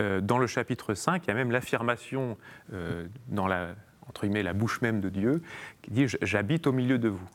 [0.01, 2.39] Euh, dans le chapitre 5, il y a même l'affirmation
[2.73, 3.75] euh, dans la,
[4.09, 5.43] entre guillemets, la bouche même de Dieu,
[5.83, 7.29] qui dit J'habite au milieu de vous.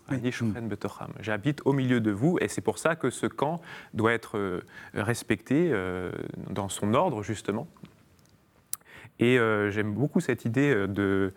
[1.19, 3.61] J'habite au milieu de vous, et c'est pour ça que ce camp
[3.93, 4.61] doit être euh,
[4.93, 5.73] respecté
[6.49, 7.67] dans son ordre, justement.
[9.19, 9.37] Et
[9.69, 11.33] j'aime beaucoup cette idée de,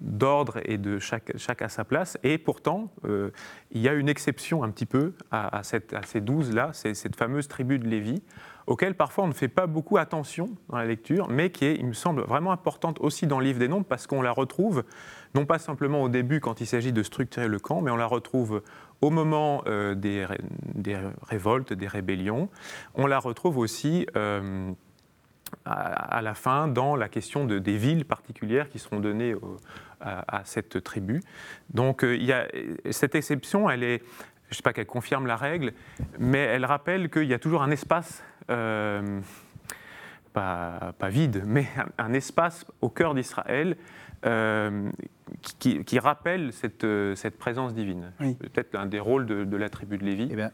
[0.00, 2.16] d'ordre et de chaque, chaque à sa place.
[2.22, 6.70] Et pourtant, il y a une exception un petit peu à, cette, à ces douze-là,
[6.72, 8.22] c'est cette fameuse tribu de Lévi,
[8.66, 11.86] auquel parfois on ne fait pas beaucoup attention dans la lecture, mais qui est, il
[11.86, 14.84] me semble, vraiment importante aussi dans le livre des nombres, parce qu'on la retrouve,
[15.34, 18.06] non pas simplement au début quand il s'agit de structurer le camp, mais on la
[18.06, 18.62] retrouve
[19.00, 20.26] au moment euh, des,
[21.22, 22.48] révoltes, des rébellions.
[22.94, 24.72] On la retrouve aussi euh,
[25.64, 29.34] à, la fin dans la question de, des villes particulières qui seront données
[30.00, 31.22] à, cette tribu.
[31.72, 32.46] Donc euh,
[32.90, 34.02] cette exception, elle est,
[34.48, 35.72] je ne sais pas qu'elle confirme la règle,
[36.18, 39.20] mais elle rappelle qu'il y a toujours un espace euh,
[40.32, 41.66] pas, vide, mais
[41.98, 43.76] un, espace au cœur d'Israël
[44.26, 44.90] euh,
[45.58, 48.12] qui, rappelle cette, cette, présence divine.
[48.18, 50.28] Peut-être un des rôles de, la tribu de Lévi.
[50.30, 50.50] Eh bien,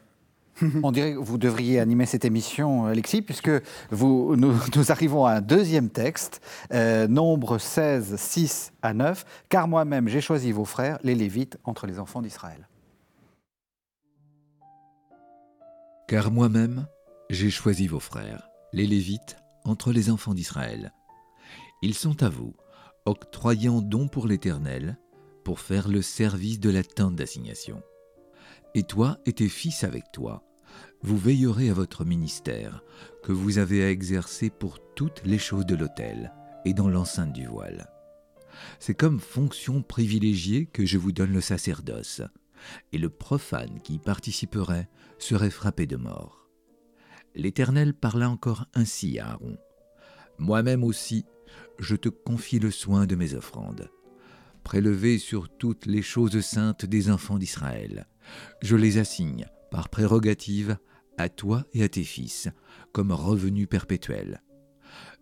[0.83, 3.51] on dirait que vous devriez animer cette émission, Alexis, puisque
[3.91, 4.55] vous, nous,
[4.89, 6.41] arrivons à un deuxième texte,
[6.73, 11.87] euh, nombre 16, 6 à 9, car moi-même j'ai choisi vos frères, les Lévites, entre
[11.87, 12.67] les enfants d'Israël.
[16.11, 16.89] Car moi-même
[17.29, 20.93] j'ai choisi vos frères, les Lévites, entre les enfants d'Israël.
[21.83, 22.57] Ils sont à vous,
[23.07, 24.99] octroyant don pour l'Éternel,
[25.45, 27.81] pour faire le service de la tente d'assignation.
[28.75, 30.43] Et toi et tes fils avec toi,
[31.03, 32.83] vous veillerez à votre ministère,
[33.23, 37.47] que vous avez à exercer pour toutes les choses de l'autel et dans l'enceinte du
[37.47, 37.89] voile.
[38.81, 42.23] C'est comme fonction privilégiée que je vous donne le sacerdoce,
[42.93, 46.49] et le profane qui y participerait serait frappé de mort.
[47.35, 49.57] L'Éternel parla encore ainsi à Aaron.
[50.39, 51.25] Moi-même aussi,
[51.79, 53.91] je te confie le soin de mes offrandes.
[54.65, 58.07] Prélevées sur toutes les choses saintes des enfants d'Israël,
[58.63, 60.77] je les assigne, par prérogative,
[61.19, 62.49] à toi et à tes fils,
[62.93, 64.43] comme revenu perpétuel.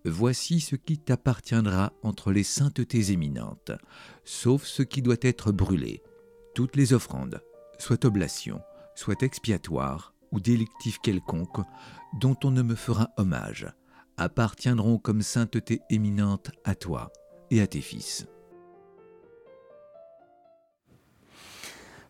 [0.04, 3.72] Voici ce qui t'appartiendra entre les saintetés éminentes,
[4.24, 6.02] sauf ce qui doit être brûlé,
[6.58, 7.40] toutes les offrandes,
[7.78, 8.60] soit oblation,
[8.96, 11.60] soit expiatoire, ou délictif quelconque,
[12.18, 13.68] dont on ne me fera hommage,
[14.16, 17.12] appartiendront comme sainteté éminente à toi
[17.52, 18.26] et à tes fils.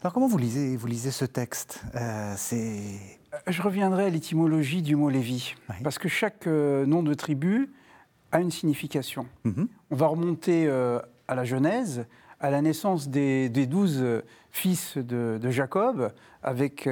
[0.00, 1.82] Alors comment vous lisez, vous lisez ce texte?
[1.94, 7.12] Euh, C'est Je reviendrai à l'étymologie du mot Lévi, parce que chaque euh, nom de
[7.12, 7.70] tribu
[8.32, 9.26] a une signification.
[9.44, 9.68] Mhm.
[9.90, 12.06] On va remonter euh, à la Genèse,
[12.40, 14.04] à la naissance des, douze
[14.50, 16.88] fils de, Jacob, avec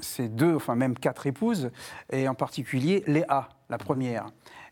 [0.00, 1.70] ses deux, enfin même quatre épouses,
[2.10, 4.26] et en particulier Léa, la première.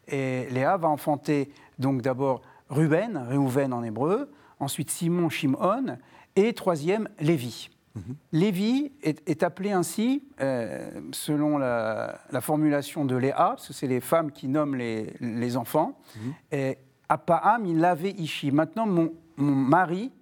[0.08, 5.98] Et Léa va enfanter donc d'abord Ruben, Réhouven en hébreu, ensuite Simon, Shimon,
[6.36, 7.68] et troisième, Lévi.
[7.94, 8.16] Mhm.
[8.32, 14.32] Lévi est, appelé ainsi, euh, selon la, formulation de Léa, parce que c'est les femmes
[14.32, 16.32] qui nomment les, enfants, mhm.
[16.52, 18.50] et Apaam, il l'avait Ishi.
[18.50, 20.12] Maintenant, mon, mon mari,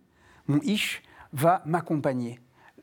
[0.47, 2.41] mon Ish, va m'accompagner.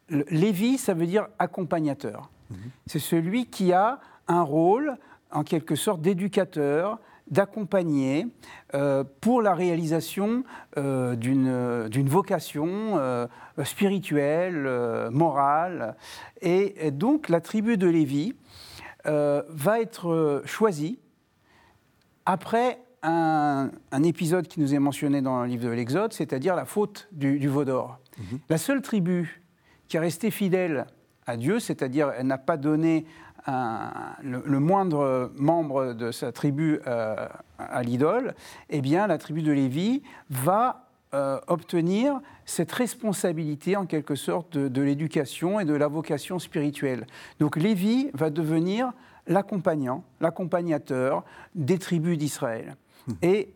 [0.09, 2.29] Lévi, ça veut dire accompagnateur.
[2.49, 2.57] Mhm.
[2.85, 4.97] C'est celui qui a un rôle,
[5.31, 8.27] en quelque sorte, d'éducateur, d'accompagner
[8.73, 10.43] euh, pour la réalisation
[10.77, 13.27] euh, d'une vocation euh,
[13.63, 15.95] spirituelle, morale.
[16.41, 18.35] Et, donc la tribu de Lévi
[19.05, 20.99] va être choisie
[22.25, 22.79] après
[23.11, 27.47] un, épisode qui nous est mentionné dans le livre de l'Exode, c'est-à-dire la faute du,
[27.47, 27.99] veau d'or.
[28.17, 28.39] Mhm.
[28.49, 29.41] La seule tribu
[29.87, 30.85] qui est restée fidèle
[31.25, 33.05] à Dieu, c'est-à-dire elle n'a pas donné
[33.47, 38.35] le, moindre membre de sa tribu euh, à l'idole,
[38.69, 44.81] eh bien la tribu de Lévi va euh, obtenir cette responsabilité en quelque sorte de,
[44.81, 47.07] l'éducation et de la vocation spirituelle.
[47.39, 48.91] Donc Lévi va devenir
[49.27, 51.23] l'accompagnant, l'accompagnateur
[51.55, 52.75] des tribus d'Israël.
[53.21, 53.53] Et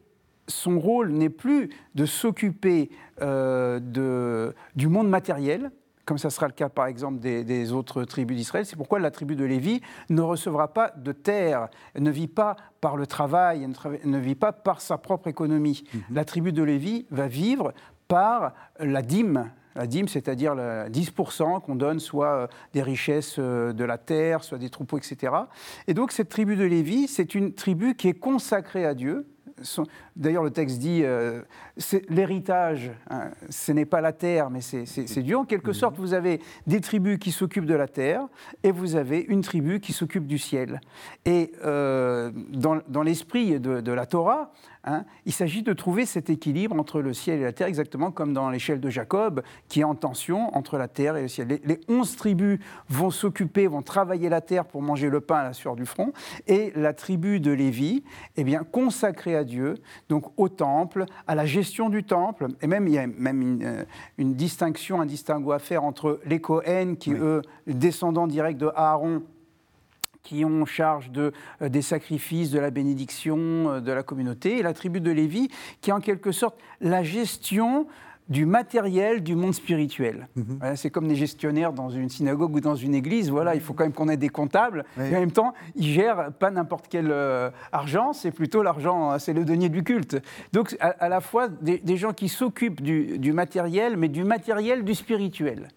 [0.47, 2.89] son rôle n'est plus de s'occuper
[3.21, 5.71] euh, du monde matériel,
[6.05, 8.65] comme ça sera le cas par exemple des, autres tribus d'Israël.
[8.65, 12.97] C'est pourquoi la tribu de Lévi ne recevra pas de terre, ne vit pas par
[12.97, 13.67] le travail,
[14.03, 15.83] ne, vit pas par sa propre économie.
[15.93, 16.01] Mhm.
[16.11, 17.73] La tribu de Lévi va vivre
[18.07, 23.85] par la dîme, la dîme, c'est-à-dire 10% qu'on donne soit euh, des richesses euh, de
[23.85, 25.33] la terre, soit des troupeaux, etc.
[25.87, 29.27] Et donc cette tribu de Lévi, c'est une tribu qui est consacrée à Dieu,
[30.15, 31.41] D'ailleurs, le texte dit euh,
[32.09, 35.37] l'héritage, hein, ce n'est pas la terre, mais c'est Dieu.
[35.37, 35.73] En quelque mhm.
[35.73, 38.27] sorte, vous avez des tribus qui s'occupent de la terre
[38.63, 40.81] et vous avez une tribu qui s'occupe du ciel.
[41.25, 44.51] Et euh, dans, l'esprit de, la Torah,
[44.83, 48.33] hein, il s'agit de trouver cet équilibre entre le ciel et la terre, exactement comme
[48.33, 51.59] dans l'échelle de Jacob, qui est en tension entre la terre et le ciel.
[51.63, 55.53] Les, onze tribus vont s'occuper, vont travailler la terre pour manger le pain à la
[55.53, 56.13] sueur du front,
[56.47, 58.03] et la tribu de Lévi,
[58.37, 59.75] eh bien, consacrée à Dieu,
[60.09, 63.63] donc au temple, à la gestion du temple, et même il y a même une,
[63.63, 63.83] euh,
[64.17, 69.23] distinction, un distinguo à faire entre les Cohen, qui eux, descendants directs de Aaron,
[70.23, 71.31] qui ont charge de,
[71.62, 75.49] euh, des sacrifices, de la bénédiction euh, de la communauté, et la tribu de Lévi,
[75.81, 77.88] qui est en quelque sorte la gestion
[78.31, 80.29] du matériel du monde spirituel.
[80.36, 80.75] Mhm.
[80.75, 83.29] c'est comme des gestionnaires dans une synagogue ou dans une église.
[83.29, 84.86] Voilà, il faut quand même qu'on ait des comptables.
[84.97, 89.34] Et en même temps, ils gèrent pas n'importe quel euh, argent, c'est plutôt l'argent, c'est
[89.34, 90.17] le denier du culte.
[90.53, 95.67] Donc, à, la fois des, gens qui s'occupent du, matériel, mais du matériel du spirituel.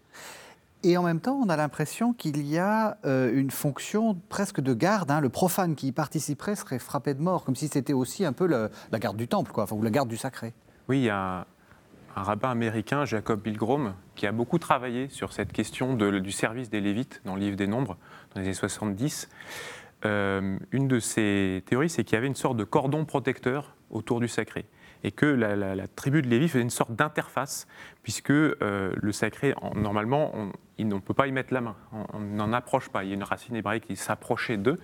[0.84, 4.74] Et en même temps, on a l'impression qu'il y a euh, une fonction presque de
[4.74, 5.10] garde.
[5.10, 5.20] Hein.
[5.22, 8.46] Le profane qui y participerait serait frappé de mort, comme si c'était aussi un peu
[8.46, 10.52] la garde du temple, quoi, ou la garde du sacré.
[10.88, 11.46] Oui, il y a
[12.16, 16.82] un rabbin américain, Jacob Pilgrim, qui a beaucoup travaillé sur cette question du service des
[16.82, 17.96] Lévites dans le livre des Nombres,
[18.34, 19.30] dans les années 70.
[20.04, 24.20] Euh, une de ses théories, c'est qu'il y avait une sorte de cordon protecteur autour
[24.20, 24.66] du sacré.
[25.04, 27.68] Et que la, tribu de Lévi faisait une sorte d'interface,
[28.02, 30.50] puisque euh, le sacré, normalement, on
[30.84, 31.76] ne peut pas y mettre la main.
[31.92, 33.04] On n'en approche pas.
[33.04, 34.80] Il y a une racine hébraïque qui s'approchait d'eux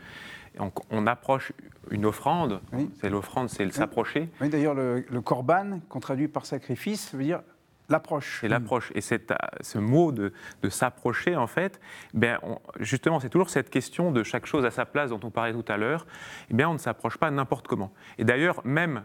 [0.90, 1.52] on, approche
[1.90, 2.60] une offrande,
[3.00, 4.28] c'est l'offrande, c'est le s'approcher.
[4.40, 7.42] Oui, d'ailleurs, le, le, korban, qu'on traduit par sacrifice, veut dire
[7.88, 8.38] l'approche.
[8.40, 8.92] C'est l'approche.
[8.94, 10.32] Et ce mot de,
[10.68, 11.80] s'approcher, en fait,
[12.14, 12.38] ben,
[12.78, 15.64] justement, c'est toujours cette question de chaque chose à sa place dont on parlait tout
[15.68, 16.06] à l'heure.
[16.50, 17.92] Eh bien, on ne s'approche pas n'importe comment.
[18.18, 19.02] Et d'ailleurs, même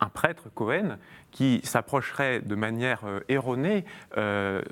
[0.00, 0.96] un prêtre Cohen
[1.30, 3.84] qui s'approcherait de manière euh, erronée.
[4.16, 4.62] Euh,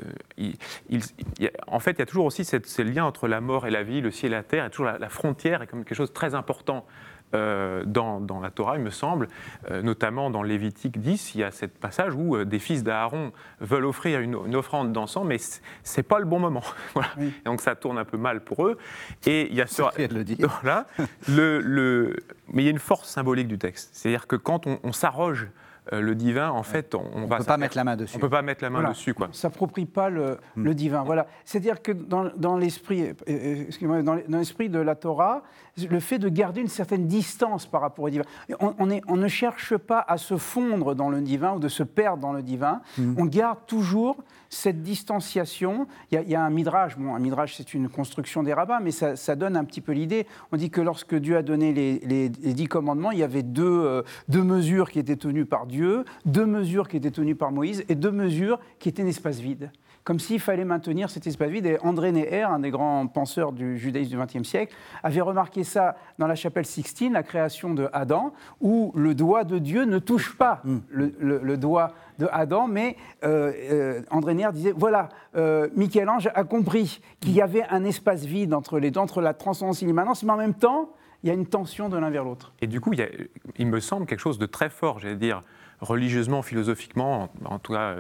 [1.67, 3.83] en fait, il y a toujours aussi cette, ce lien entre la mort et la
[3.83, 6.09] vie, le ciel et la terre, et toujours la, la frontière est comme quelque chose
[6.09, 6.87] de très important
[7.35, 9.29] euh, dans, la Torah, il me semble,
[9.71, 13.33] euh, notamment dans Lévitique 10, il y a ce passage où euh, des fils d'Aaron
[13.61, 15.39] veulent offrir une, offrande d'encens, mais
[15.83, 16.63] c'est pas le bon moment.
[17.45, 18.79] donc ça tourne un peu mal pour eux.
[19.27, 20.63] Et il y a ce, le dire.
[21.29, 22.17] le,
[22.53, 23.91] mais il y a une force symbolique du texte.
[23.93, 25.49] C'est-à-dire que quand on, s'arroge
[25.93, 28.17] le divin, en fait, on, ne peut pas mettre la main dessus.
[28.17, 29.29] On peut pas mettre la main dessus, quoi.
[29.33, 30.65] S'approprie pas le, hmm.
[30.65, 31.03] le, divin.
[31.03, 31.27] Voilà.
[31.45, 35.43] C'est-à-dire que dans, dans l'esprit, dans l'esprit de la Torah,
[35.91, 38.25] le fait de garder une certaine distance par rapport au divin.
[38.61, 42.23] On, on, ne cherche pas à se fondre dans le divin ou de se perdre
[42.23, 42.81] dans le divin.
[42.97, 43.15] Mm.
[43.19, 44.17] On garde toujours
[44.49, 45.87] cette distanciation.
[46.11, 46.97] Il y, a, un midrash.
[46.97, 50.27] Bon, un midrash, c'est une construction des rabbins, mais ça, donne un petit peu l'idée.
[50.53, 54.03] On dit que lorsque Dieu a donné les, dix commandements, il y avait deux, euh,
[54.29, 55.76] deux mesures qui étaient tenues par Dieu,
[56.25, 59.71] deux mesures qui étaient tenues par Moïse et deux mesures qui étaient un espace vide
[60.07, 61.67] comme s'il fallait maintenir cet espace vide.
[61.67, 65.97] Et André Neher, un des grands penseurs du judaïsme du XXe siècle, avait remarqué ça
[66.21, 70.37] dans la chapelle Sixtine, la création de Adam, où le doigt de Dieu ne touche
[70.37, 70.79] pas mm.
[70.91, 77.01] le, doigt de Adam, mais euh, euh, André Neher disait voilà, euh, Michel-Ange a compris
[77.19, 80.33] qu'il y avait un espace vide entre les deux, entre la transcendance et l'immanence, mais
[80.33, 80.91] en même temps,
[81.25, 82.53] il y a une tension de l'un vers l'autre.
[82.61, 85.43] Et du coup, il, il, me semble quelque chose de très fort, j'allais dire,
[85.81, 87.97] religieusement, philosophiquement, en, tout cas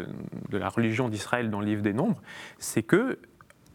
[0.48, 2.20] de la religion d'Israël dans le livre des Nombres,
[2.58, 3.18] c'est que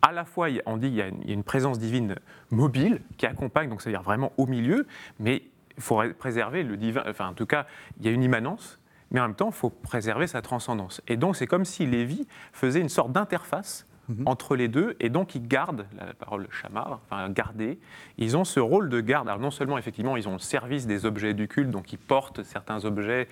[0.02, 2.16] à la fois, on dit qu'il y, a une présence divine
[2.50, 4.88] mobile qui accompagne, donc c'est-à-dire vraiment au milieu,
[5.20, 5.44] mais
[5.78, 7.68] il faut préserver le divin, enfin en tout cas,
[8.00, 8.80] il y a une immanence,
[9.12, 11.02] mais en même temps, il faut préserver sa transcendance.
[11.08, 14.28] Et donc, c'est comme si Lévi faisait une sorte d'interface Mhm.
[14.28, 17.80] entre les deux, et donc ils gardent, la parole chamar, enfin garder,
[18.18, 19.28] ils ont ce rôle de garde.
[19.28, 22.44] Alors non seulement effectivement ils ont le service des objets du culte, donc ils portent
[22.44, 23.28] certains objets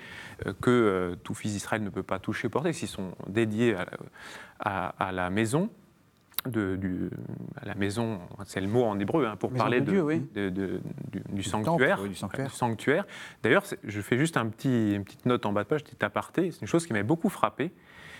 [0.45, 3.75] euh, que euh, tout fils d'Israël ne peut pas toucher ou porter, s'ils sont dédiés
[4.59, 5.69] à, la maison,
[6.45, 7.09] de, du,
[7.59, 10.19] à la maison, c'est le mot en hébreu hein, pour parler de,
[11.31, 12.03] du, sanctuaire.
[12.03, 13.05] du sanctuaire.
[13.43, 16.51] D'ailleurs, je fais juste un petit, une petite note en bas de page, petit aparté,
[16.51, 17.71] c'est une chose qui m'a beaucoup frappé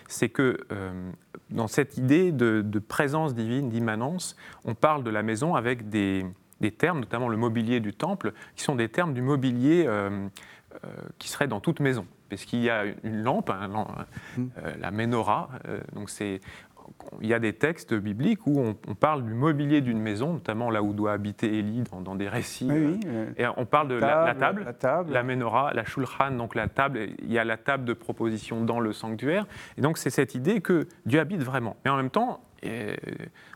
[0.10, 1.12] c'est que euh,
[1.50, 6.26] dans cette idée de, présence divine, d'immanence, on parle de la maison avec des,
[6.78, 10.28] termes, notamment le mobilier du temple, qui sont des termes du mobilier euh,
[10.84, 10.88] euh,
[11.20, 12.06] qui serait dans toute maison.
[12.30, 13.52] Parce qu'il y a une lampe,
[14.38, 14.46] mm.
[14.80, 15.50] la menorah,
[15.94, 16.42] donc c'est
[17.22, 20.84] il y a des textes bibliques où on, parle du mobilier d'une maison, notamment là
[20.84, 22.70] où doit habiter Élie dans, des récits.
[23.38, 27.10] et on parle de la, table, la, table, la menorah, la shulchan, donc la table.
[27.20, 29.48] Il y a la table de proposition dans le sanctuaire.
[29.78, 31.78] Et donc c'est cette idée que Dieu habite vraiment.
[31.84, 32.42] Mais en même temps,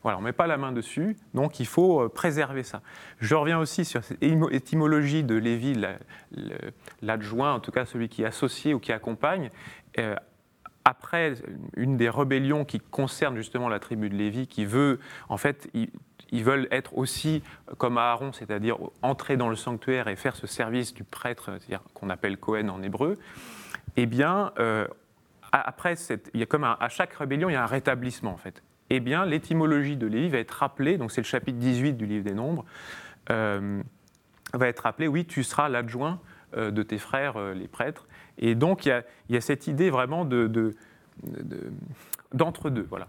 [0.04, 2.82] voilà, on ne met pas la main dessus, donc il faut préserver ça.
[3.20, 5.76] Je reviens aussi sur cette étymologie de Lévi,
[7.02, 9.50] l'adjoint, en tout cas celui qui est associé ou qui accompagne
[10.86, 11.36] après
[11.76, 16.44] une des rébellions qui concerne justement la tribu de Lévi, qui veut, en fait, ils,
[16.44, 17.44] veulent être aussi
[17.78, 22.10] comme Aaron, c'est-à-dire entrer dans le sanctuaire et faire ce service du prêtre, c'est-à-dire qu'on
[22.10, 23.18] appelle Cohen en hébreu,
[23.96, 24.88] eh bien, euh,
[25.52, 25.96] après,
[26.34, 28.64] il y a comme à chaque rébellion, il y a un rétablissement, en fait.
[28.90, 32.26] Eh bien, l'étymologie de Lévi va être rappelée, donc c'est le chapitre 18 du livre
[32.26, 32.66] des Nombres,
[33.30, 33.82] euh,
[34.54, 36.20] va être rappelée, oui, tu seras l'adjoint
[36.58, 38.08] euh, de tes frères, les prêtres,
[38.38, 40.74] et donc, il y a, cette idée vraiment de,
[42.34, 43.08] d'entre-deux, voilà,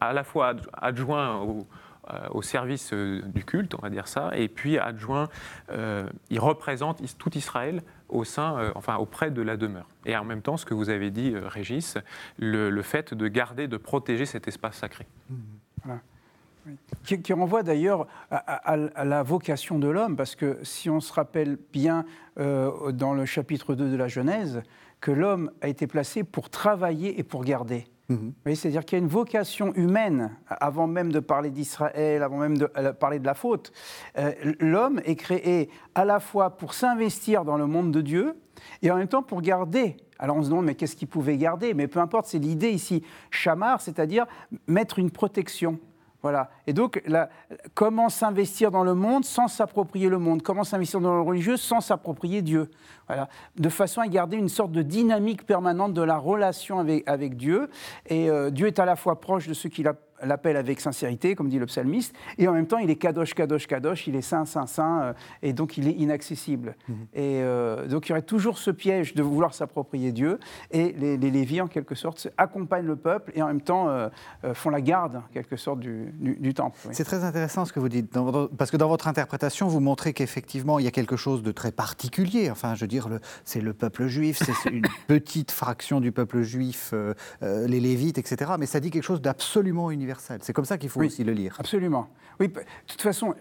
[0.00, 1.66] à la fois adjoint
[2.12, 5.28] euh, au, service euh, du culte, on va dire ça, et puis adjoint,
[5.70, 9.88] euh, il représente tout Israël au sein, enfin auprès de la demeure.
[10.06, 11.98] Et en même temps, ce que vous avez dit, Régis,
[12.38, 15.06] le, fait de garder, de protéger cet espace sacré.
[15.84, 16.00] Voilà
[17.04, 22.04] qui, renvoie d'ailleurs à, la vocation de l'homme, parce que si on se rappelle bien
[22.38, 24.62] euh, dans le chapitre 2 de la Genèse,
[25.00, 27.86] que l'homme a été placé pour travailler et pour garder.
[28.10, 28.32] Mhm.
[28.54, 32.66] C'est-à-dire qu'il y a une vocation humaine, avant même de parler d'Israël, avant même de
[32.66, 33.72] parler de la faute.
[34.18, 38.34] Euh, l'homme est créé à la fois pour s'investir dans le monde de Dieu
[38.82, 39.96] et en même temps pour garder.
[40.18, 41.72] Alors on se demande, mais qu'est-ce qu'il pouvait garder?
[41.72, 44.26] Mais peu importe, c'est l'idée ici, chamar, c'est-à-dire
[44.66, 45.78] mettre une protection.
[46.22, 46.50] Voilà.
[46.66, 47.02] Et donc,
[47.74, 50.42] comment s'investir dans le monde sans s'approprier le monde?
[50.42, 52.70] Comment s'investir dans le religieux sans s'approprier Dieu?
[53.10, 53.28] Voilà.
[53.56, 57.68] De façon à garder une sorte de dynamique permanente de la relation avec, Dieu.
[58.06, 61.34] Et euh, Dieu est à la fois proche de ceux qui a l'appelle avec sincérité,
[61.34, 64.20] comme dit le psalmiste, et en même temps, il est kadosh, kadosh, kadosh, il est
[64.20, 66.76] saint, saint, saint, euh, et donc il est inaccessible.
[66.86, 66.96] Mhm.
[67.14, 70.38] Et euh, donc il y aurait toujours ce piège de vouloir s'approprier Dieu,
[70.72, 73.88] et les, les Lévis, en quelque sorte, accompagnent le peuple et en même temps
[74.52, 76.76] font la garde, en quelque sorte, du, du, temple.
[76.92, 78.12] C'est très intéressant ce que vous dites,
[78.58, 81.72] parce que dans votre interprétation, vous montrez qu'effectivement, il y a quelque chose de très
[81.72, 82.50] particulier.
[82.50, 82.99] Enfin, je veux dire,
[83.44, 86.94] c'est le peuple juif, c'est une petite fraction du peuple juif,
[87.42, 88.52] les Lévites, etc.
[88.58, 91.56] Mais ça dit quelque chose d'absolument universel c'est comme ça qu'il faut aussi le lire.
[91.58, 92.08] Absolument.
[92.38, 93.34] Oui, de toute façon,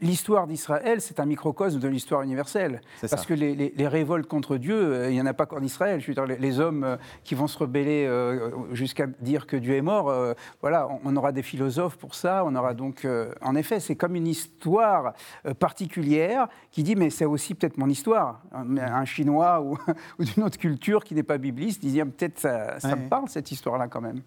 [0.00, 2.80] l'histoire d'Israël, c'est un microcosme de l'histoire universelle.
[3.00, 6.00] Parce que les, révoltes contre Dieu, euh, il n'y en a pas qu'en Israël.
[6.00, 9.74] Je veux dire, les, hommes euh, qui vont se rebeller euh, jusqu'à dire que Dieu
[9.74, 10.12] est mort,
[10.60, 12.44] voilà, on, aura des philosophes pour ça.
[12.46, 13.06] On aura donc,
[13.42, 15.12] en effet, c'est comme une histoire
[15.58, 18.42] particulière qui dit, mais c'est aussi peut-être mon histoire.
[18.52, 19.60] Un, Chinois
[20.18, 23.50] ou, d'une autre culture qui n'est pas bibliste disait, peut-être ça, ça me parle cette
[23.50, 24.22] histoire-là quand même.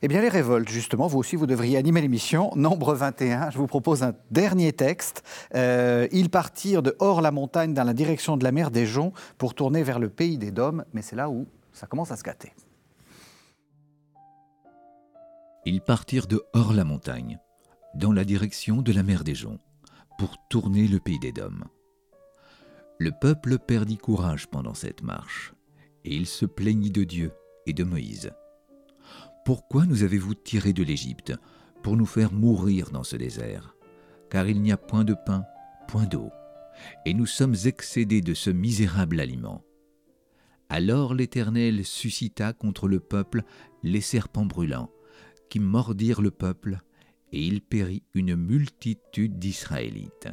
[0.00, 2.50] Eh bien, les révoltes, justement, vous aussi, vous devriez animer l'émission.
[2.54, 5.01] Nombre 21, je vous propose un dernier texte
[5.54, 9.14] euh, ils partirent de hors la montagne dans la direction de la mer des Joncs
[9.38, 12.22] pour tourner vers le pays des Dômes, mais c'est là où ça commence à se
[12.22, 12.52] gâter.
[15.64, 17.38] Ils partirent de hors la montagne,
[17.94, 19.60] dans la direction de la mer des Joncs,
[20.18, 21.64] pour tourner le pays des Dômes.
[22.98, 25.54] Le peuple perdit courage pendant cette marche,
[26.04, 27.32] et il se plaignit de Dieu
[27.66, 28.32] et de Moïse.
[29.44, 31.32] Pourquoi nous avez-vous tirés de l'Égypte
[31.82, 33.74] pour nous faire mourir dans ce désert?
[34.32, 35.44] Car il n'y a point de pain,
[35.86, 36.30] point d'eau,
[37.04, 39.62] et nous sommes excédés de ce misérable aliment.
[40.70, 43.42] Alors l'Éternel suscita contre le peuple
[43.82, 44.88] les serpents brûlants,
[45.50, 46.78] qui mordirent le peuple,
[47.30, 50.30] et il périt une multitude d'Israélites.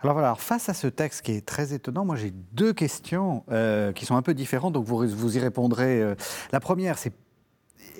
[0.00, 3.92] Alors voilà, face à ce texte qui est très étonnant, moi j'ai deux questions euh,
[3.92, 6.02] qui sont un peu différentes, donc vous, vous y répondrez.
[6.02, 6.16] Euh.
[6.50, 7.12] La première, c'est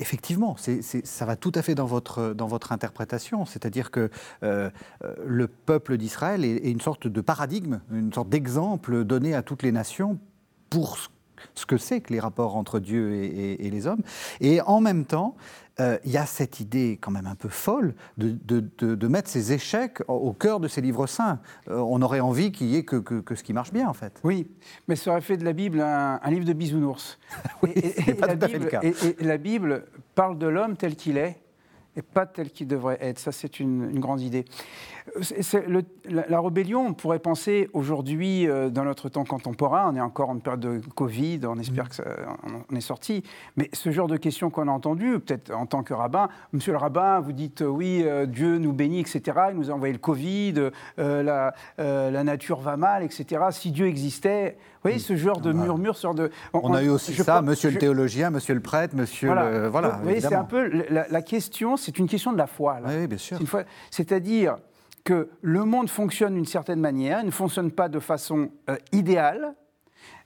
[0.00, 0.56] effectivement,
[1.04, 3.44] ça va tout à fait dans votre, interprétation.
[3.44, 4.10] C'est-à-dire que
[4.42, 4.70] euh,
[5.04, 9.62] euh, le peuple d'Israël est, une sorte de paradigme, une sorte d'exemple donné à toutes
[9.62, 10.18] les nations
[10.70, 10.98] pour
[11.54, 14.02] ce que c'est que les rapports entre Dieu et, les hommes.
[14.40, 15.36] Et en même temps,
[15.80, 18.36] euh, il y a cette idée quand même un peu folle de,
[18.78, 21.40] de, mettre ces échecs au cœur de ces livres saints.
[21.66, 24.20] on aurait envie qu'il y ait que, que, ce qui marche bien, en fait.
[24.22, 24.46] Oui,
[24.86, 27.18] mais ça aurait fait de la Bible un, livre de bisounours.
[27.62, 28.80] oui, et, pas tout à fait le cas.
[28.82, 31.40] et la Bible parle de l'homme tel qu'il est
[31.96, 33.18] et pas tel qu'il devrait être.
[33.18, 34.44] Ça, c'est une, grande idée.
[36.08, 40.38] La, rébellion, on pourrait penser aujourd'hui, euh, dans notre temps contemporain, on est encore en
[40.38, 42.66] période de Covid, on espère mmh.
[42.68, 43.22] qu'on est sorti,
[43.56, 46.78] mais ce genre de questions qu'on a entendues, peut-être en tant que rabbin, monsieur le
[46.78, 49.98] rabbin, vous dites euh, oui, euh, Dieu nous bénit, etc., il nous a envoyé le
[49.98, 53.44] Covid, la, la, nature va mal, etc.
[53.50, 55.00] Si Dieu existait, vous voyez, mmh.
[55.00, 56.30] ce genre de murmure, ce genre de...
[56.52, 59.50] On, a eu aussi ça, monsieur le théologien, monsieur le prêtre, monsieur voilà.
[59.50, 59.68] le...
[59.68, 60.70] Voilà, vous voyez, c'est un peu...
[60.88, 62.80] La, question, c'est une question de la foi.
[62.80, 62.88] Là.
[62.88, 63.38] Oui, bien sûr.
[63.90, 64.56] C'est-à-dire
[65.04, 69.54] que le monde fonctionne d'une certaine manière, il ne fonctionne pas de façon euh, idéale,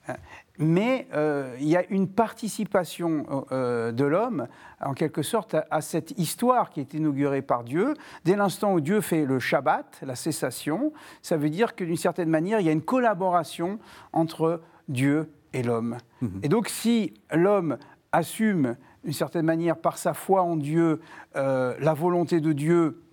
[0.09, 0.13] euh,
[0.57, 4.47] mais euh, il y a une participation de l'homme,
[4.79, 7.93] en quelque sorte, à, cette histoire qui est inaugurée par Dieu.
[8.23, 12.29] Dès l'instant où Dieu fait le Shabbat, la cessation, ça veut dire que d'une certaine
[12.29, 13.79] manière, il y a une collaboration
[14.13, 15.97] entre Dieu et l'homme.
[16.21, 16.39] Mhm.
[16.43, 17.77] Et donc, si l'homme
[18.13, 21.01] assume d'une certaine manière, par sa foi en Dieu,
[21.35, 23.03] la volonté de Dieu,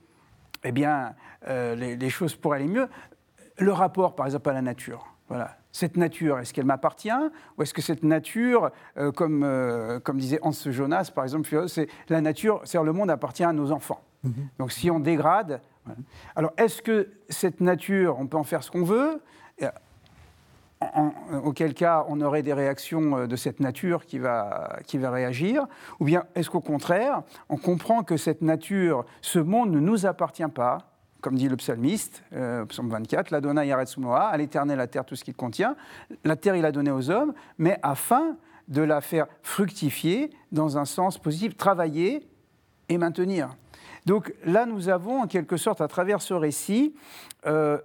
[0.64, 1.14] eh bien,
[1.48, 2.88] euh, les, choses pourraient aller mieux.
[3.58, 5.06] Le rapport, par exemple, à la nature.
[5.28, 5.56] Voilà.
[5.72, 7.10] Cette nature, est-ce qu'elle m'appartient
[7.56, 11.88] Ou est-ce que cette nature, euh, comme, euh, comme disait Hans Jonas, par exemple, c'est
[12.08, 14.02] la nature, c'est-à-dire le monde appartient à nos enfants.
[14.22, 14.48] Mhm.
[14.58, 15.60] Donc si on dégrade.
[16.36, 19.20] Alors est-ce que cette nature, on peut en faire ce qu'on veut?
[21.44, 25.66] Auquel cas on aurait des réactions de cette nature qui va, qui va réagir?
[25.98, 30.46] Ou bien est-ce qu'au contraire, on comprend que cette nature, ce monde ne nous appartient
[30.54, 30.91] pas
[31.22, 35.16] comme dit le psalmiste, euh, psaume 24, la donna Yaretsumoa, à l'éternel la terre tout
[35.16, 35.76] ce qu'il contient.
[36.24, 38.36] La terre il a donné aux hommes, mais afin
[38.68, 42.28] de la faire fructifier dans un sens positif, travailler
[42.88, 43.56] et maintenir.
[44.04, 46.94] Donc là, nous avons en quelque sorte, à travers ce récit,
[47.46, 47.78] euh,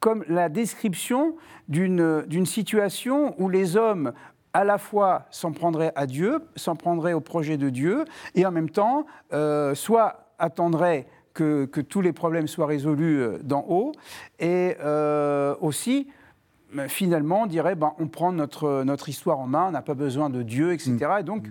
[0.00, 1.36] comme la description
[1.68, 4.12] d'une situation où les hommes
[4.52, 8.04] à la fois s'en prendraient à Dieu, s'en prendraient au projet de Dieu,
[8.34, 11.06] et en même temps, euh, soit attendraient
[11.36, 13.92] que, tous les problèmes soient résolus euh, d'en haut,
[14.38, 16.08] et euh, aussi
[16.72, 20.30] ben, finalement dirait ben, on prend notre, notre histoire en main, on n'a pas besoin
[20.30, 20.92] de Dieu, etc.
[20.92, 21.20] Mm.
[21.20, 21.46] Et donc,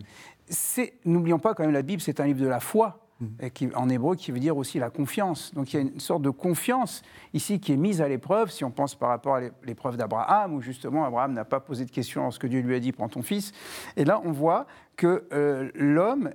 [1.05, 2.99] n'oublions pas quand même la Bible, c'est un livre de la foi.
[3.21, 3.25] Mm.
[3.39, 5.53] Et qui, en hébreu, qui veut dire aussi la confiance.
[5.53, 7.01] Donc il y a une sorte de confiance
[7.33, 10.61] ici qui est mise à l'épreuve, si on pense par rapport à l'épreuve d'Abraham, où
[10.61, 13.53] justement Abraham n'a pas posé de question lorsque Dieu lui a dit prends ton fils.
[13.95, 14.65] Et là, on voit
[14.95, 16.31] que euh, l'homme,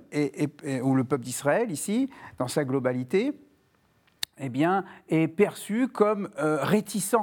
[0.83, 3.33] ou le peuple d'Israël ici, dans sa globalité,
[4.37, 4.51] eh
[5.09, 7.15] est perçu comme euh, réticent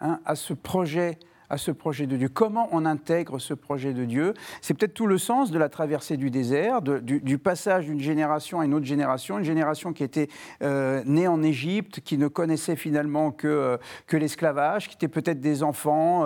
[0.00, 1.18] hein, à ce projet
[1.50, 2.28] à ce projet de Dieu.
[2.28, 4.34] Comment on intègre ce projet de Dieu?
[4.60, 8.64] C'est peut-être tout le sens de la traversée du désert, du, passage d'une génération à
[8.64, 10.28] une autre génération, une génération qui était
[10.62, 13.76] euh, née en Égypte, qui ne connaissait finalement que, euh,
[14.18, 16.24] l'esclavage, qui était peut-être des enfants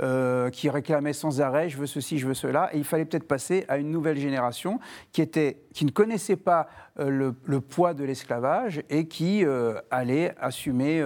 [0.00, 3.26] euh, qui réclamaient sans arrêt je veux ceci, je veux cela, et il fallait peut-être
[3.26, 4.78] passer à une nouvelle génération
[5.12, 6.68] qui, était, qui ne connaissait pas
[6.98, 9.44] le, poids de l'esclavage et qui
[9.90, 11.02] allait assumer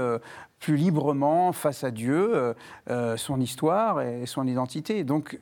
[0.67, 2.53] plus librement face à Dieu euh,
[2.91, 5.05] euh, son histoire et son identité.
[5.05, 5.39] Donc,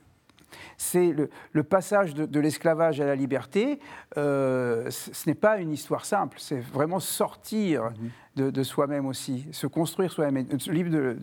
[0.77, 1.15] c'est
[1.51, 3.79] le, passage de, l'esclavage à la liberté,
[4.17, 7.89] euh, ce n'est pas une histoire simple, c'est vraiment sortir
[8.37, 8.51] mhm.
[8.51, 10.45] de, soi-même aussi, se construire soi-même.
[10.67, 11.15] Le livre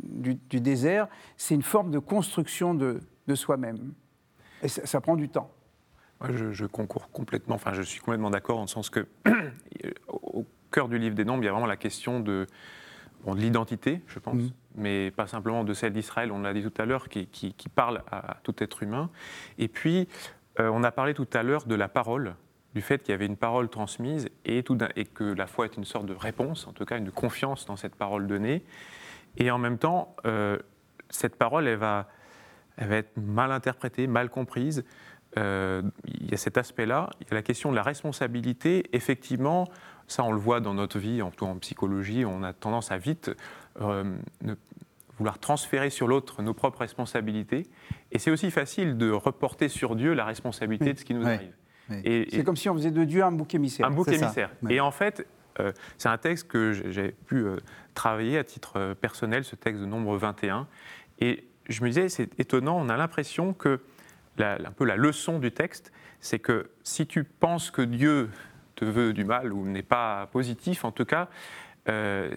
[0.00, 3.00] du, désert, c'est une forme de construction de,
[3.34, 3.94] soi-même.
[4.62, 5.50] Et ça, prend du temps.
[6.20, 9.08] Moi, je, je, concours complètement, enfin, je suis complètement d'accord en le sens que,
[10.08, 12.46] au cœur du livre des Nombres, il y a vraiment la question de,
[13.26, 14.50] de l'identité, je pense, mhm.
[14.76, 18.38] mais pas simplement de celle d'Israël, on l'a dit tout à l'heure, qui, parle à,
[18.42, 19.10] tout être humain.
[19.58, 20.08] Et puis,
[20.60, 22.34] euh, on a parlé tout à l'heure de la parole,
[22.74, 25.76] du fait qu'il y avait une parole transmise et, tout et, que la foi est
[25.76, 28.64] une sorte de réponse, en tout cas une confiance dans cette parole donnée.
[29.36, 30.58] Et en même temps, euh,
[31.08, 32.08] cette parole, elle va,
[32.76, 34.84] elle va être mal interprétée, mal comprise.
[35.38, 37.08] Euh, il y a cet aspect-là.
[37.20, 38.84] Il y a la question de la responsabilité.
[38.92, 39.68] Effectivement,
[40.06, 43.30] ça, on le voit dans notre vie, en, en psychologie, on a tendance à vite
[43.80, 44.04] euh,
[45.18, 47.66] vouloir transférer sur l'autre nos propres responsabilités.
[48.10, 51.54] Et c'est aussi facile de reporter sur Dieu la responsabilité de ce qui nous arrive.
[51.88, 53.86] c'est comme si on faisait de Dieu un bouc émissaire.
[53.86, 54.50] Un bouc émissaire.
[54.68, 55.26] Et en fait,
[55.60, 57.56] euh, c'est un texte que j'ai pu euh,
[57.94, 60.66] travailler à titre personnel, ce texte de nombre 21.
[61.20, 63.80] Et je me disais, c'est étonnant, on a l'impression que
[64.38, 68.30] un peu la leçon du texte, c'est que si tu penses que Dieu
[68.74, 71.28] te veut du mal ou n'est pas positif, en tout cas,
[71.88, 72.30] euh,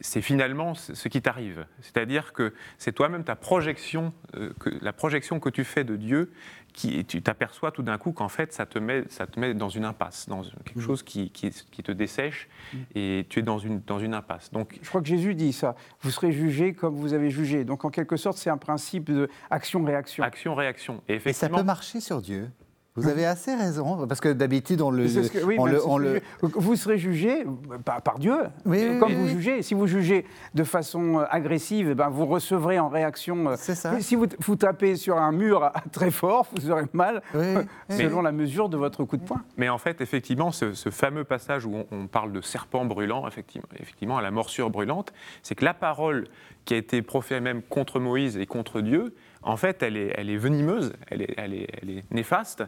[0.00, 1.66] c'est finalement ce qui t'arrive.
[1.80, 6.32] C'est-à-dire que c'est toi-même ta projection, euh, que, la projection que tu fais de Dieu,
[6.72, 9.68] qui, tu t'aperçois tout d'un coup qu'en fait ça te, met, ça te met dans
[9.68, 10.82] une impasse, dans quelque mmh.
[10.82, 12.78] chose qui, qui, te dessèche mmh.
[12.96, 14.50] et tu es dans une, dans une impasse.
[14.50, 17.64] Donc, Je crois que Jésus dit ça, vous serez jugé comme vous avez jugé.
[17.64, 20.24] Donc en quelque sorte c'est un principe d'action-réaction.
[20.24, 21.02] Action-réaction.
[21.08, 22.50] Et, et ça peut marcher sur Dieu?
[22.96, 25.74] Vous avez assez raison, parce que d'habitude, on le, C'est ce que- oui, on même
[25.74, 26.22] le- si on c'est le- jugé.
[26.42, 27.44] Vous serez jugé
[27.84, 29.30] par, par Dieu, Oui, euh, oui, comme oui, vous oui.
[29.30, 29.62] jugez.
[29.62, 30.24] Si vous jugez
[30.54, 33.48] de façon euh, agressive, eh ben, vous recevrez en réaction.
[33.48, 33.98] euh, C'est ça.
[34.00, 37.64] Si vous, vous tapez sur un mur très fort, vous aurez mal, Oui, oui.
[37.98, 39.42] selon la mesure de votre coup de poing.
[39.56, 43.26] Mais en fait, effectivement, ce, ce fameux passage où on, on parle de serpent brûlant,
[43.26, 46.28] effectivement, effectivement, à la morsure brûlante, c'est que la parole
[46.64, 50.30] qui a été proférée même contre Moïse et contre Dieu, en fait, elle est, elle
[50.30, 52.64] est venimeuse, elle est, elle, est, elle est néfaste.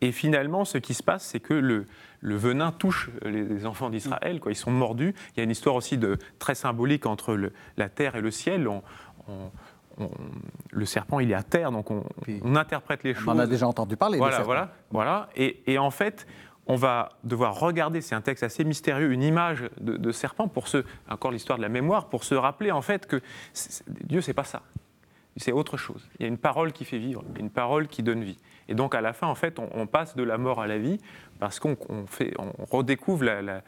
[0.00, 1.86] Et finalement, ce qui se passe, c'est que le,
[2.20, 4.40] le venin touche les, les enfants d'Israël.
[4.40, 4.52] quoi.
[4.52, 5.14] Ils sont mordus.
[5.34, 8.30] Il y a une histoire aussi de, très symbolique entre le- la terre et le
[8.30, 8.66] ciel.
[8.68, 8.82] On-
[9.28, 9.50] on-
[9.98, 10.10] on-
[10.70, 12.04] le serpent, il est à terre, donc on,
[12.42, 13.28] on interprète les On choses.
[13.28, 14.16] en a déjà entendu parler.
[14.16, 15.28] Voilà, voilà, voilà.
[15.36, 16.26] Et, et en fait,
[16.66, 20.68] on va devoir regarder, c'est un texte assez mystérieux, une image de, de serpent pour
[20.68, 23.20] se, encore l'histoire de la mémoire, pour se rappeler en fait que
[24.04, 24.62] Dieu, c'est pas ça.
[25.36, 26.08] C'est autre chose.
[26.18, 28.38] Il y a une parole qui fait vivre, une parole qui donne vie.
[28.68, 30.78] Et donc à la fin, en fait, on, on passe de la mort à la
[30.78, 30.98] vie
[31.38, 33.62] parce qu'on on fait, on redécouvre la- la-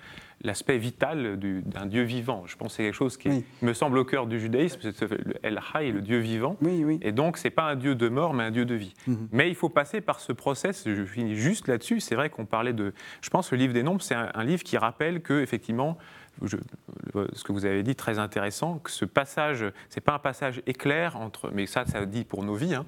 [0.45, 2.45] l'aspect vital du- d'un Dieu vivant.
[2.47, 5.01] Je pense que c'est quelque chose qui est- me semble au cœur du judaïsme, c'est
[5.09, 6.57] le El Hay, le Dieu vivant.
[6.61, 6.99] Oui, oui.
[7.03, 8.95] Et donc, c'est pas un Dieu de mort, mais un Dieu de vie.
[9.07, 9.29] Mhm.
[9.33, 10.83] Mais il faut passer par ce process.
[10.87, 12.01] Je finis juste là-dessus.
[12.01, 12.93] C'est vrai qu'on parlait de.
[13.23, 15.97] Je pense que le livre des Nombres, c'est un, un livre qui rappelle que, effectivement,
[16.45, 21.16] ce que vous avez dit, très intéressant, que ce passage, c'est pas un passage éclair
[21.16, 21.51] entre.
[21.53, 22.74] Mais ça, ça dit pour nos vies.
[22.74, 22.87] Hein,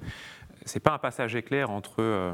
[0.65, 2.33] c'est pas un passage éclair entre.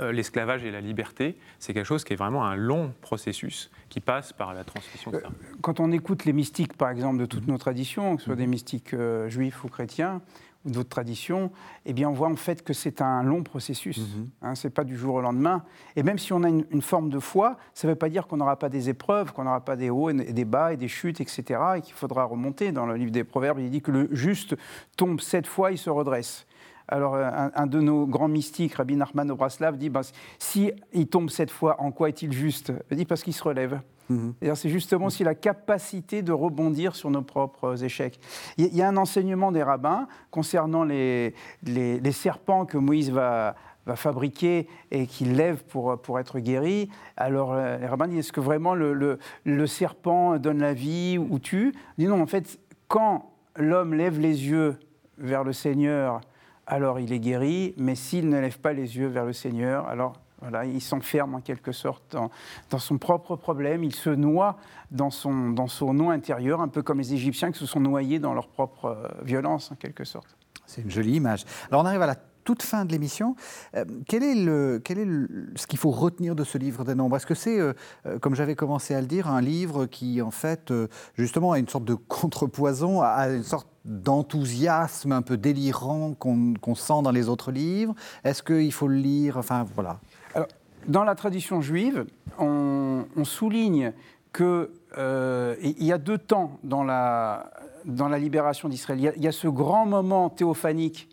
[0.00, 3.70] Euh, euh, l'esclavage et la liberté, c'est quelque chose qui est vraiment un long processus
[3.88, 5.28] qui passe par la transmission de ça.
[5.62, 8.40] Quand on écoute les mystiques, par exemple, de toutes nos traditions, que ce soit Mhm.
[8.40, 10.20] des mystiques euh, juifs ou chrétiens,
[10.64, 11.52] ou d'autres traditions,
[11.86, 13.98] eh bien, on voit en fait que c'est un long processus.
[13.98, 14.28] Mhm.
[14.42, 15.62] Hein, c'est pas du jour au lendemain.
[15.94, 18.26] Et même si on a une, une forme de foi, ça ne veut pas dire
[18.26, 20.88] qu'on n'aura pas des épreuves, qu'on n'aura pas des hauts et des bas et des
[20.88, 21.60] chutes, etc.
[21.76, 22.72] Et qu'il faudra remonter.
[22.72, 24.56] Dans le livre des Proverbes, il dit que le juste
[24.96, 26.44] tombe sept fois, il se redresse.
[26.88, 30.00] Alors, euh, un, un de nos grands mystiques, Rabbi Nachman Obraslav, dit ben,
[30.38, 32.72] si il tombe sept fois, en quoi est-il juste?
[32.90, 33.80] Il dit parce qu'il se relève.
[34.08, 34.32] Mhm.
[34.54, 38.18] C'est justement aussi la capacité de rebondir sur nos propres échecs.
[38.56, 43.54] Il y a- un enseignement des rabbins concernant les, les- les serpents que Moïse va,
[43.84, 46.88] va fabriquer et qu'il lève pour, pour être guéri.
[47.18, 51.18] Alors euh, les rabbins disent, est-ce que vraiment le, le- le serpent donne la vie
[51.18, 51.74] ou tue?
[51.98, 52.58] Disent non, en fait,
[52.88, 54.78] quand l'homme lève les yeux
[55.18, 56.22] vers le Seigneur,
[56.68, 60.12] alors il est guéri, mais s'il ne lève pas les yeux vers le Seigneur, alors
[60.40, 64.56] voilà, il s'enferme en quelque sorte dans, son propre problème, il se noie
[64.90, 68.20] dans son, dans son nom intérieur, un peu comme les Égyptiens qui se sont noyés
[68.20, 70.36] dans leur propre euh, violence en quelque sorte.
[70.66, 71.44] C'est une jolie image.
[71.70, 73.34] Alors on arrive à la toute fin de l'émission.
[73.74, 77.16] Euh, quel est, le, quel est ce qu'il faut retenir de ce livre des nombres?
[77.16, 77.72] Est-ce que c'est, euh,
[78.20, 80.72] comme j'avais commencé à le dire, un livre qui en fait
[81.16, 87.02] justement a une sorte de contrepoison, a une sorte d'enthousiasme un peu délirant qu'on sent
[87.02, 89.36] dans les autres livres Est-ce qu'il faut le lire?
[89.38, 89.98] Enfin voilà.
[90.34, 90.48] Alors,
[90.86, 92.06] dans la tradition juive,
[92.38, 93.92] on, on souligne
[94.32, 97.50] que euh, il y a deux temps dans la,
[97.86, 99.00] dans la libération d'Israël.
[99.00, 101.08] Il y a- il y, a ce grand moment théophanique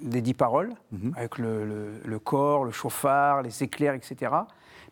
[0.00, 1.14] des dix paroles, Mhm.
[1.16, 4.32] avec le, le- le corps, le chauffard, les éclairs, etc.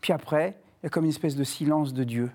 [0.01, 2.31] Puis après, il y a comme une espèce de silence de Dieu.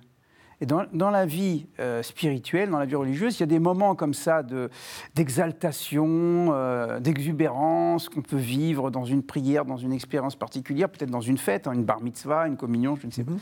[0.61, 3.59] Et dans, dans la vie euh, spirituelle, dans la vie religieuse, il y a des
[3.59, 4.69] moments comme ça de-
[5.13, 11.21] d'exaltation, euh, d'exubérance qu'on peut vivre dans une prière, dans une expérience particulière, peut-être dans
[11.21, 13.33] une fête, hein, une bar mitzvah, une communion, je ne sais pas.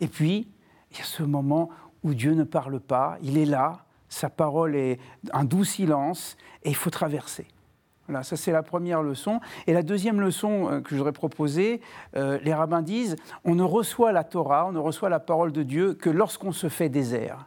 [0.00, 0.48] Et puis,
[0.90, 1.68] il y a ce moment
[2.02, 4.98] où Dieu ne parle pas, il est là, sa parole est
[5.32, 7.46] un doux silence, et il faut traverser.
[8.08, 9.40] Voilà, ça c'est la première leçon.
[9.66, 11.80] Et la deuxième leçon euh, que je voudrais proposer,
[12.16, 15.62] euh, les rabbins disent, on ne reçoit la Torah, on ne reçoit la parole de
[15.62, 17.46] Dieu que lorsqu'on se fait désert.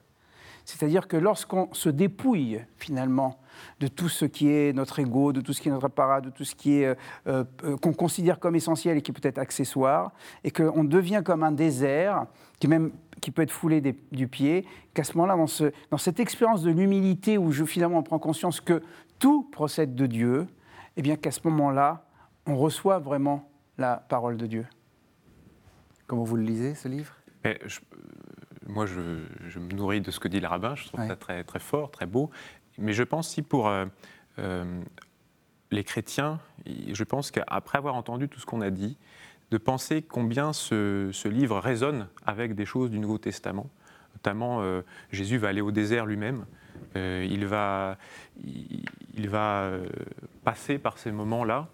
[0.63, 3.37] C'est-à-dire que lorsqu'on se dépouille finalement
[3.79, 6.31] de tout ce qui est notre ego, de tout ce qui est notre apparat, de
[6.31, 6.97] tout ce qui est
[7.27, 7.43] euh,
[7.81, 10.11] qu'on considère comme essentiel et qui peut être accessoire,
[10.43, 12.25] et qu'on devient comme un désert
[12.59, 12.91] qui même
[13.21, 13.81] qui peut être foulé
[14.11, 18.03] du pied, qu'à ce moment-là, dans, ce- dans cette expérience de l'humilité où je finalement
[18.03, 18.83] prends conscience que
[19.19, 20.47] tout procède de Dieu,
[20.97, 22.05] et bien qu'à ce moment-là,
[22.45, 24.65] on reçoit vraiment la parole de Dieu.
[26.07, 27.13] Comment vous le lisez ce livre?
[27.43, 27.97] Mais je- euh,
[28.67, 30.75] moi, je, je me nourris de ce que dit le rabbin.
[30.75, 31.07] Je trouve Ouais.
[31.07, 32.29] ça très, très fort, très beau.
[32.77, 33.85] Mais je pense si pour euh,
[34.39, 34.81] euh,
[35.71, 38.97] les chrétiens, je pense qu'après avoir entendu tout ce qu'on a dit,
[39.51, 43.69] de penser combien ce, ce livre résonne avec des choses du Nouveau Testament.
[44.15, 46.45] Notamment, euh, Jésus va aller au désert lui-même.
[46.95, 47.97] Euh, il va,
[48.43, 49.87] il, il va euh,
[50.43, 51.67] passer par ces moments-là.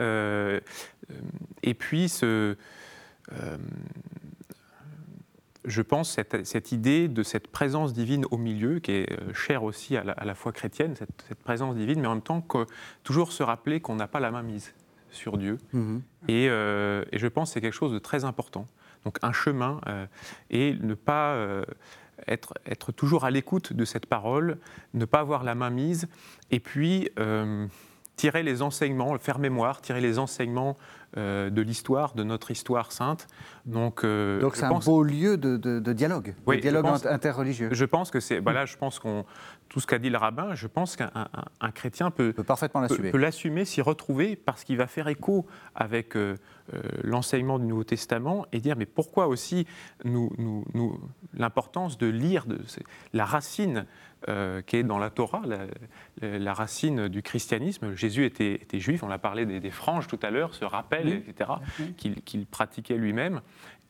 [0.00, 0.60] Euh,
[1.62, 2.56] et puis, ce,
[3.32, 3.56] euh,
[5.64, 9.96] je pense, cette, cette idée de cette présence divine au milieu, qui est chère aussi
[9.96, 12.66] à la, à la foi chrétienne, cette, cette présence divine, mais en même temps, que,
[13.04, 14.74] toujours se rappeler qu'on n'a pas la main mise
[15.10, 15.58] sur Dieu.
[15.72, 16.02] Mhm.
[16.28, 16.48] Et, et,
[17.18, 18.66] je pense que c'est quelque chose de très important.
[19.04, 19.80] Donc un chemin
[20.50, 21.64] et ne pas
[22.26, 24.58] être, être, toujours à l'écoute de cette parole,
[24.94, 26.08] ne pas avoir la main mise,
[26.50, 27.10] et puis
[28.18, 30.76] tirer les enseignements, faire mémoire, tirer les enseignements
[31.16, 33.28] euh, de l'histoire, de notre histoire sainte.
[33.64, 35.56] Donc, euh, Donc c'est un beau lieu de,
[35.92, 37.70] dialogue, de dialogue interreligieux.
[37.72, 39.24] Je pense que c'est, voilà, je pense qu'on
[39.68, 41.10] tout ce qu'a dit le rabbin, je pense qu'un
[41.74, 46.16] chrétien peut, peut parfaitement l'assumer, peut, l'assumer, s'y retrouver, parce qu'il va faire écho avec
[46.16, 46.36] euh,
[47.02, 49.66] l'enseignement du Nouveau Testament et dire mais pourquoi aussi
[50.04, 51.00] nous, nous, nous
[51.34, 52.58] l'importance de lire de,
[53.12, 53.86] la racine
[54.28, 55.42] euh, qui est dans la Torah,
[56.20, 57.94] la, racine du christianisme.
[57.94, 61.50] Jésus était, juif, on a parlé des, franges tout à l'heure, ce rappel, etc.,
[61.96, 63.40] qu'il pratiquait lui-même.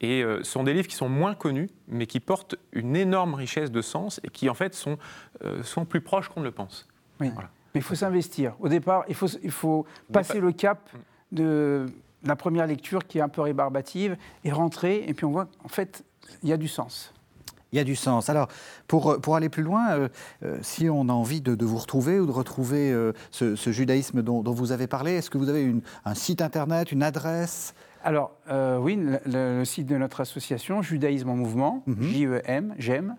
[0.00, 3.34] Et euh, ce sont des livres qui sont moins connus, mais qui portent une énorme
[3.34, 4.98] richesse de sens et qui, en fait, sont,
[5.44, 6.86] euh, sont plus proches qu'on ne le pense.
[7.20, 7.30] Oui.
[7.74, 8.54] Mais il faut s'investir.
[8.60, 10.90] Au départ, il faut, il faut passer le cap
[11.32, 11.86] de
[12.24, 15.68] la première lecture qui est un peu rébarbative et rentrer, et puis on voit, en
[15.68, 16.04] fait,
[16.42, 17.12] il y a du sens
[17.72, 18.28] il y a du sens.
[18.28, 18.48] Alors,
[18.86, 20.08] pour, pour aller plus loin, euh,
[20.42, 24.42] euh, si on a envie de, vous retrouver ou de retrouver euh, ce, judaïsme dont,
[24.42, 27.74] vous avez parlé, est-ce que vous avez une, un site internet, une adresse?
[28.04, 28.32] Alors,
[28.80, 32.02] oui, le, site de notre association, Judaïsme en Mouvement, mhm.
[32.02, 33.16] J-E-M, j'aime.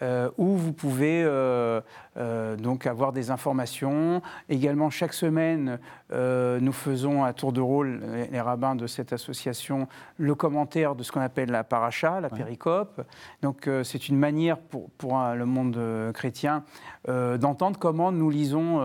[0.00, 1.80] Euh, où vous pouvez euh,
[2.16, 4.22] euh, donc avoir des informations.
[4.48, 5.78] Également, chaque semaine,
[6.10, 11.12] nous faisons à tour de rôle, les, rabbins de cette association, le commentaire de ce
[11.12, 13.02] qu'on appelle la paracha, la péricope.
[13.42, 15.78] Donc, c'est une manière pour, pour le monde
[16.14, 16.64] chrétien
[17.06, 18.80] d'entendre comment nous lisons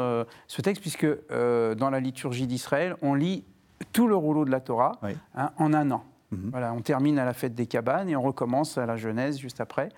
[0.47, 3.45] ce texte, puisque dans la liturgie d'Israël, on lit
[3.93, 4.99] tout le rouleau de la Torah
[5.36, 6.03] hein, en un an.
[6.34, 6.50] Mhm.
[6.52, 9.62] Voilà, on termine à la fête des cabanes et on recommence à la Genèse juste
[9.62, 9.90] après.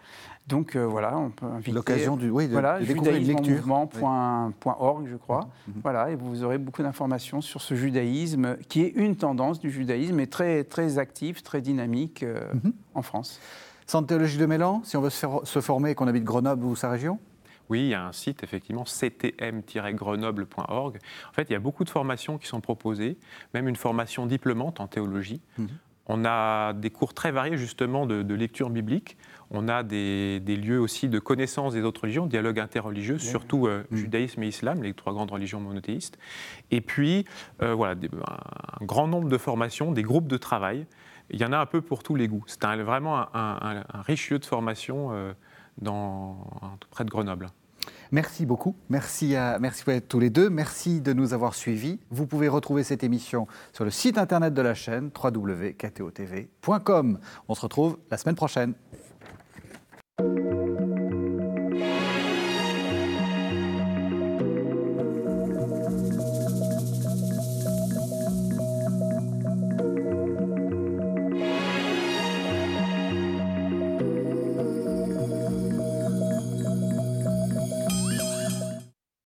[0.47, 1.71] Donc euh, voilà, on peut inviter.
[1.71, 3.55] L'occasion du, oui, de, voilà, de découvrir une lecture.
[3.55, 3.61] je
[5.15, 5.49] crois.
[5.67, 5.75] Mhm.
[5.75, 5.81] Mhm.
[5.81, 10.19] Voilà, et vous aurez beaucoup d'informations sur ce judaïsme qui est une tendance du judaïsme
[10.19, 12.39] et très très actif, très dynamique euh,
[12.93, 13.39] en France.
[13.87, 16.65] Centre théologie de Mélan, si on veut se, faire, se former et qu'on habite Grenoble
[16.65, 17.19] ou sa région?
[17.69, 20.99] Oui, il y a un site, effectivement, ctm-grenoble.org.
[21.29, 23.17] En fait, il y a beaucoup de formations qui sont proposées,
[23.53, 25.41] même une formation diplômante en théologie.
[26.07, 29.17] On a des cours très variés justement de, lecture biblique.
[29.51, 33.95] On a des, lieux aussi de connaissance des autres religions, dialogue interreligieux, surtout euh, mm.
[33.95, 36.17] judaïsme et islam, les trois grandes religions monothéistes.
[36.71, 37.25] Et puis,
[37.61, 37.95] euh, voilà,
[38.81, 40.85] un grand nombre de formations, des groupes de travail.
[41.31, 42.43] Il y en a un peu pour tous les goûts.
[42.45, 45.33] C'est vraiment un, riche lieu de formation euh,
[45.79, 46.37] dans,
[46.91, 47.47] près de Grenoble.
[48.11, 48.75] Merci beaucoup.
[48.89, 50.49] Merci à, merci tous les deux.
[50.49, 51.99] Merci de nous avoir suivis.
[52.09, 57.19] Vous pouvez retrouver cette émission sur le site internet de la chaîne www.ktotv.com.
[57.47, 58.73] On se retrouve la semaine prochaine.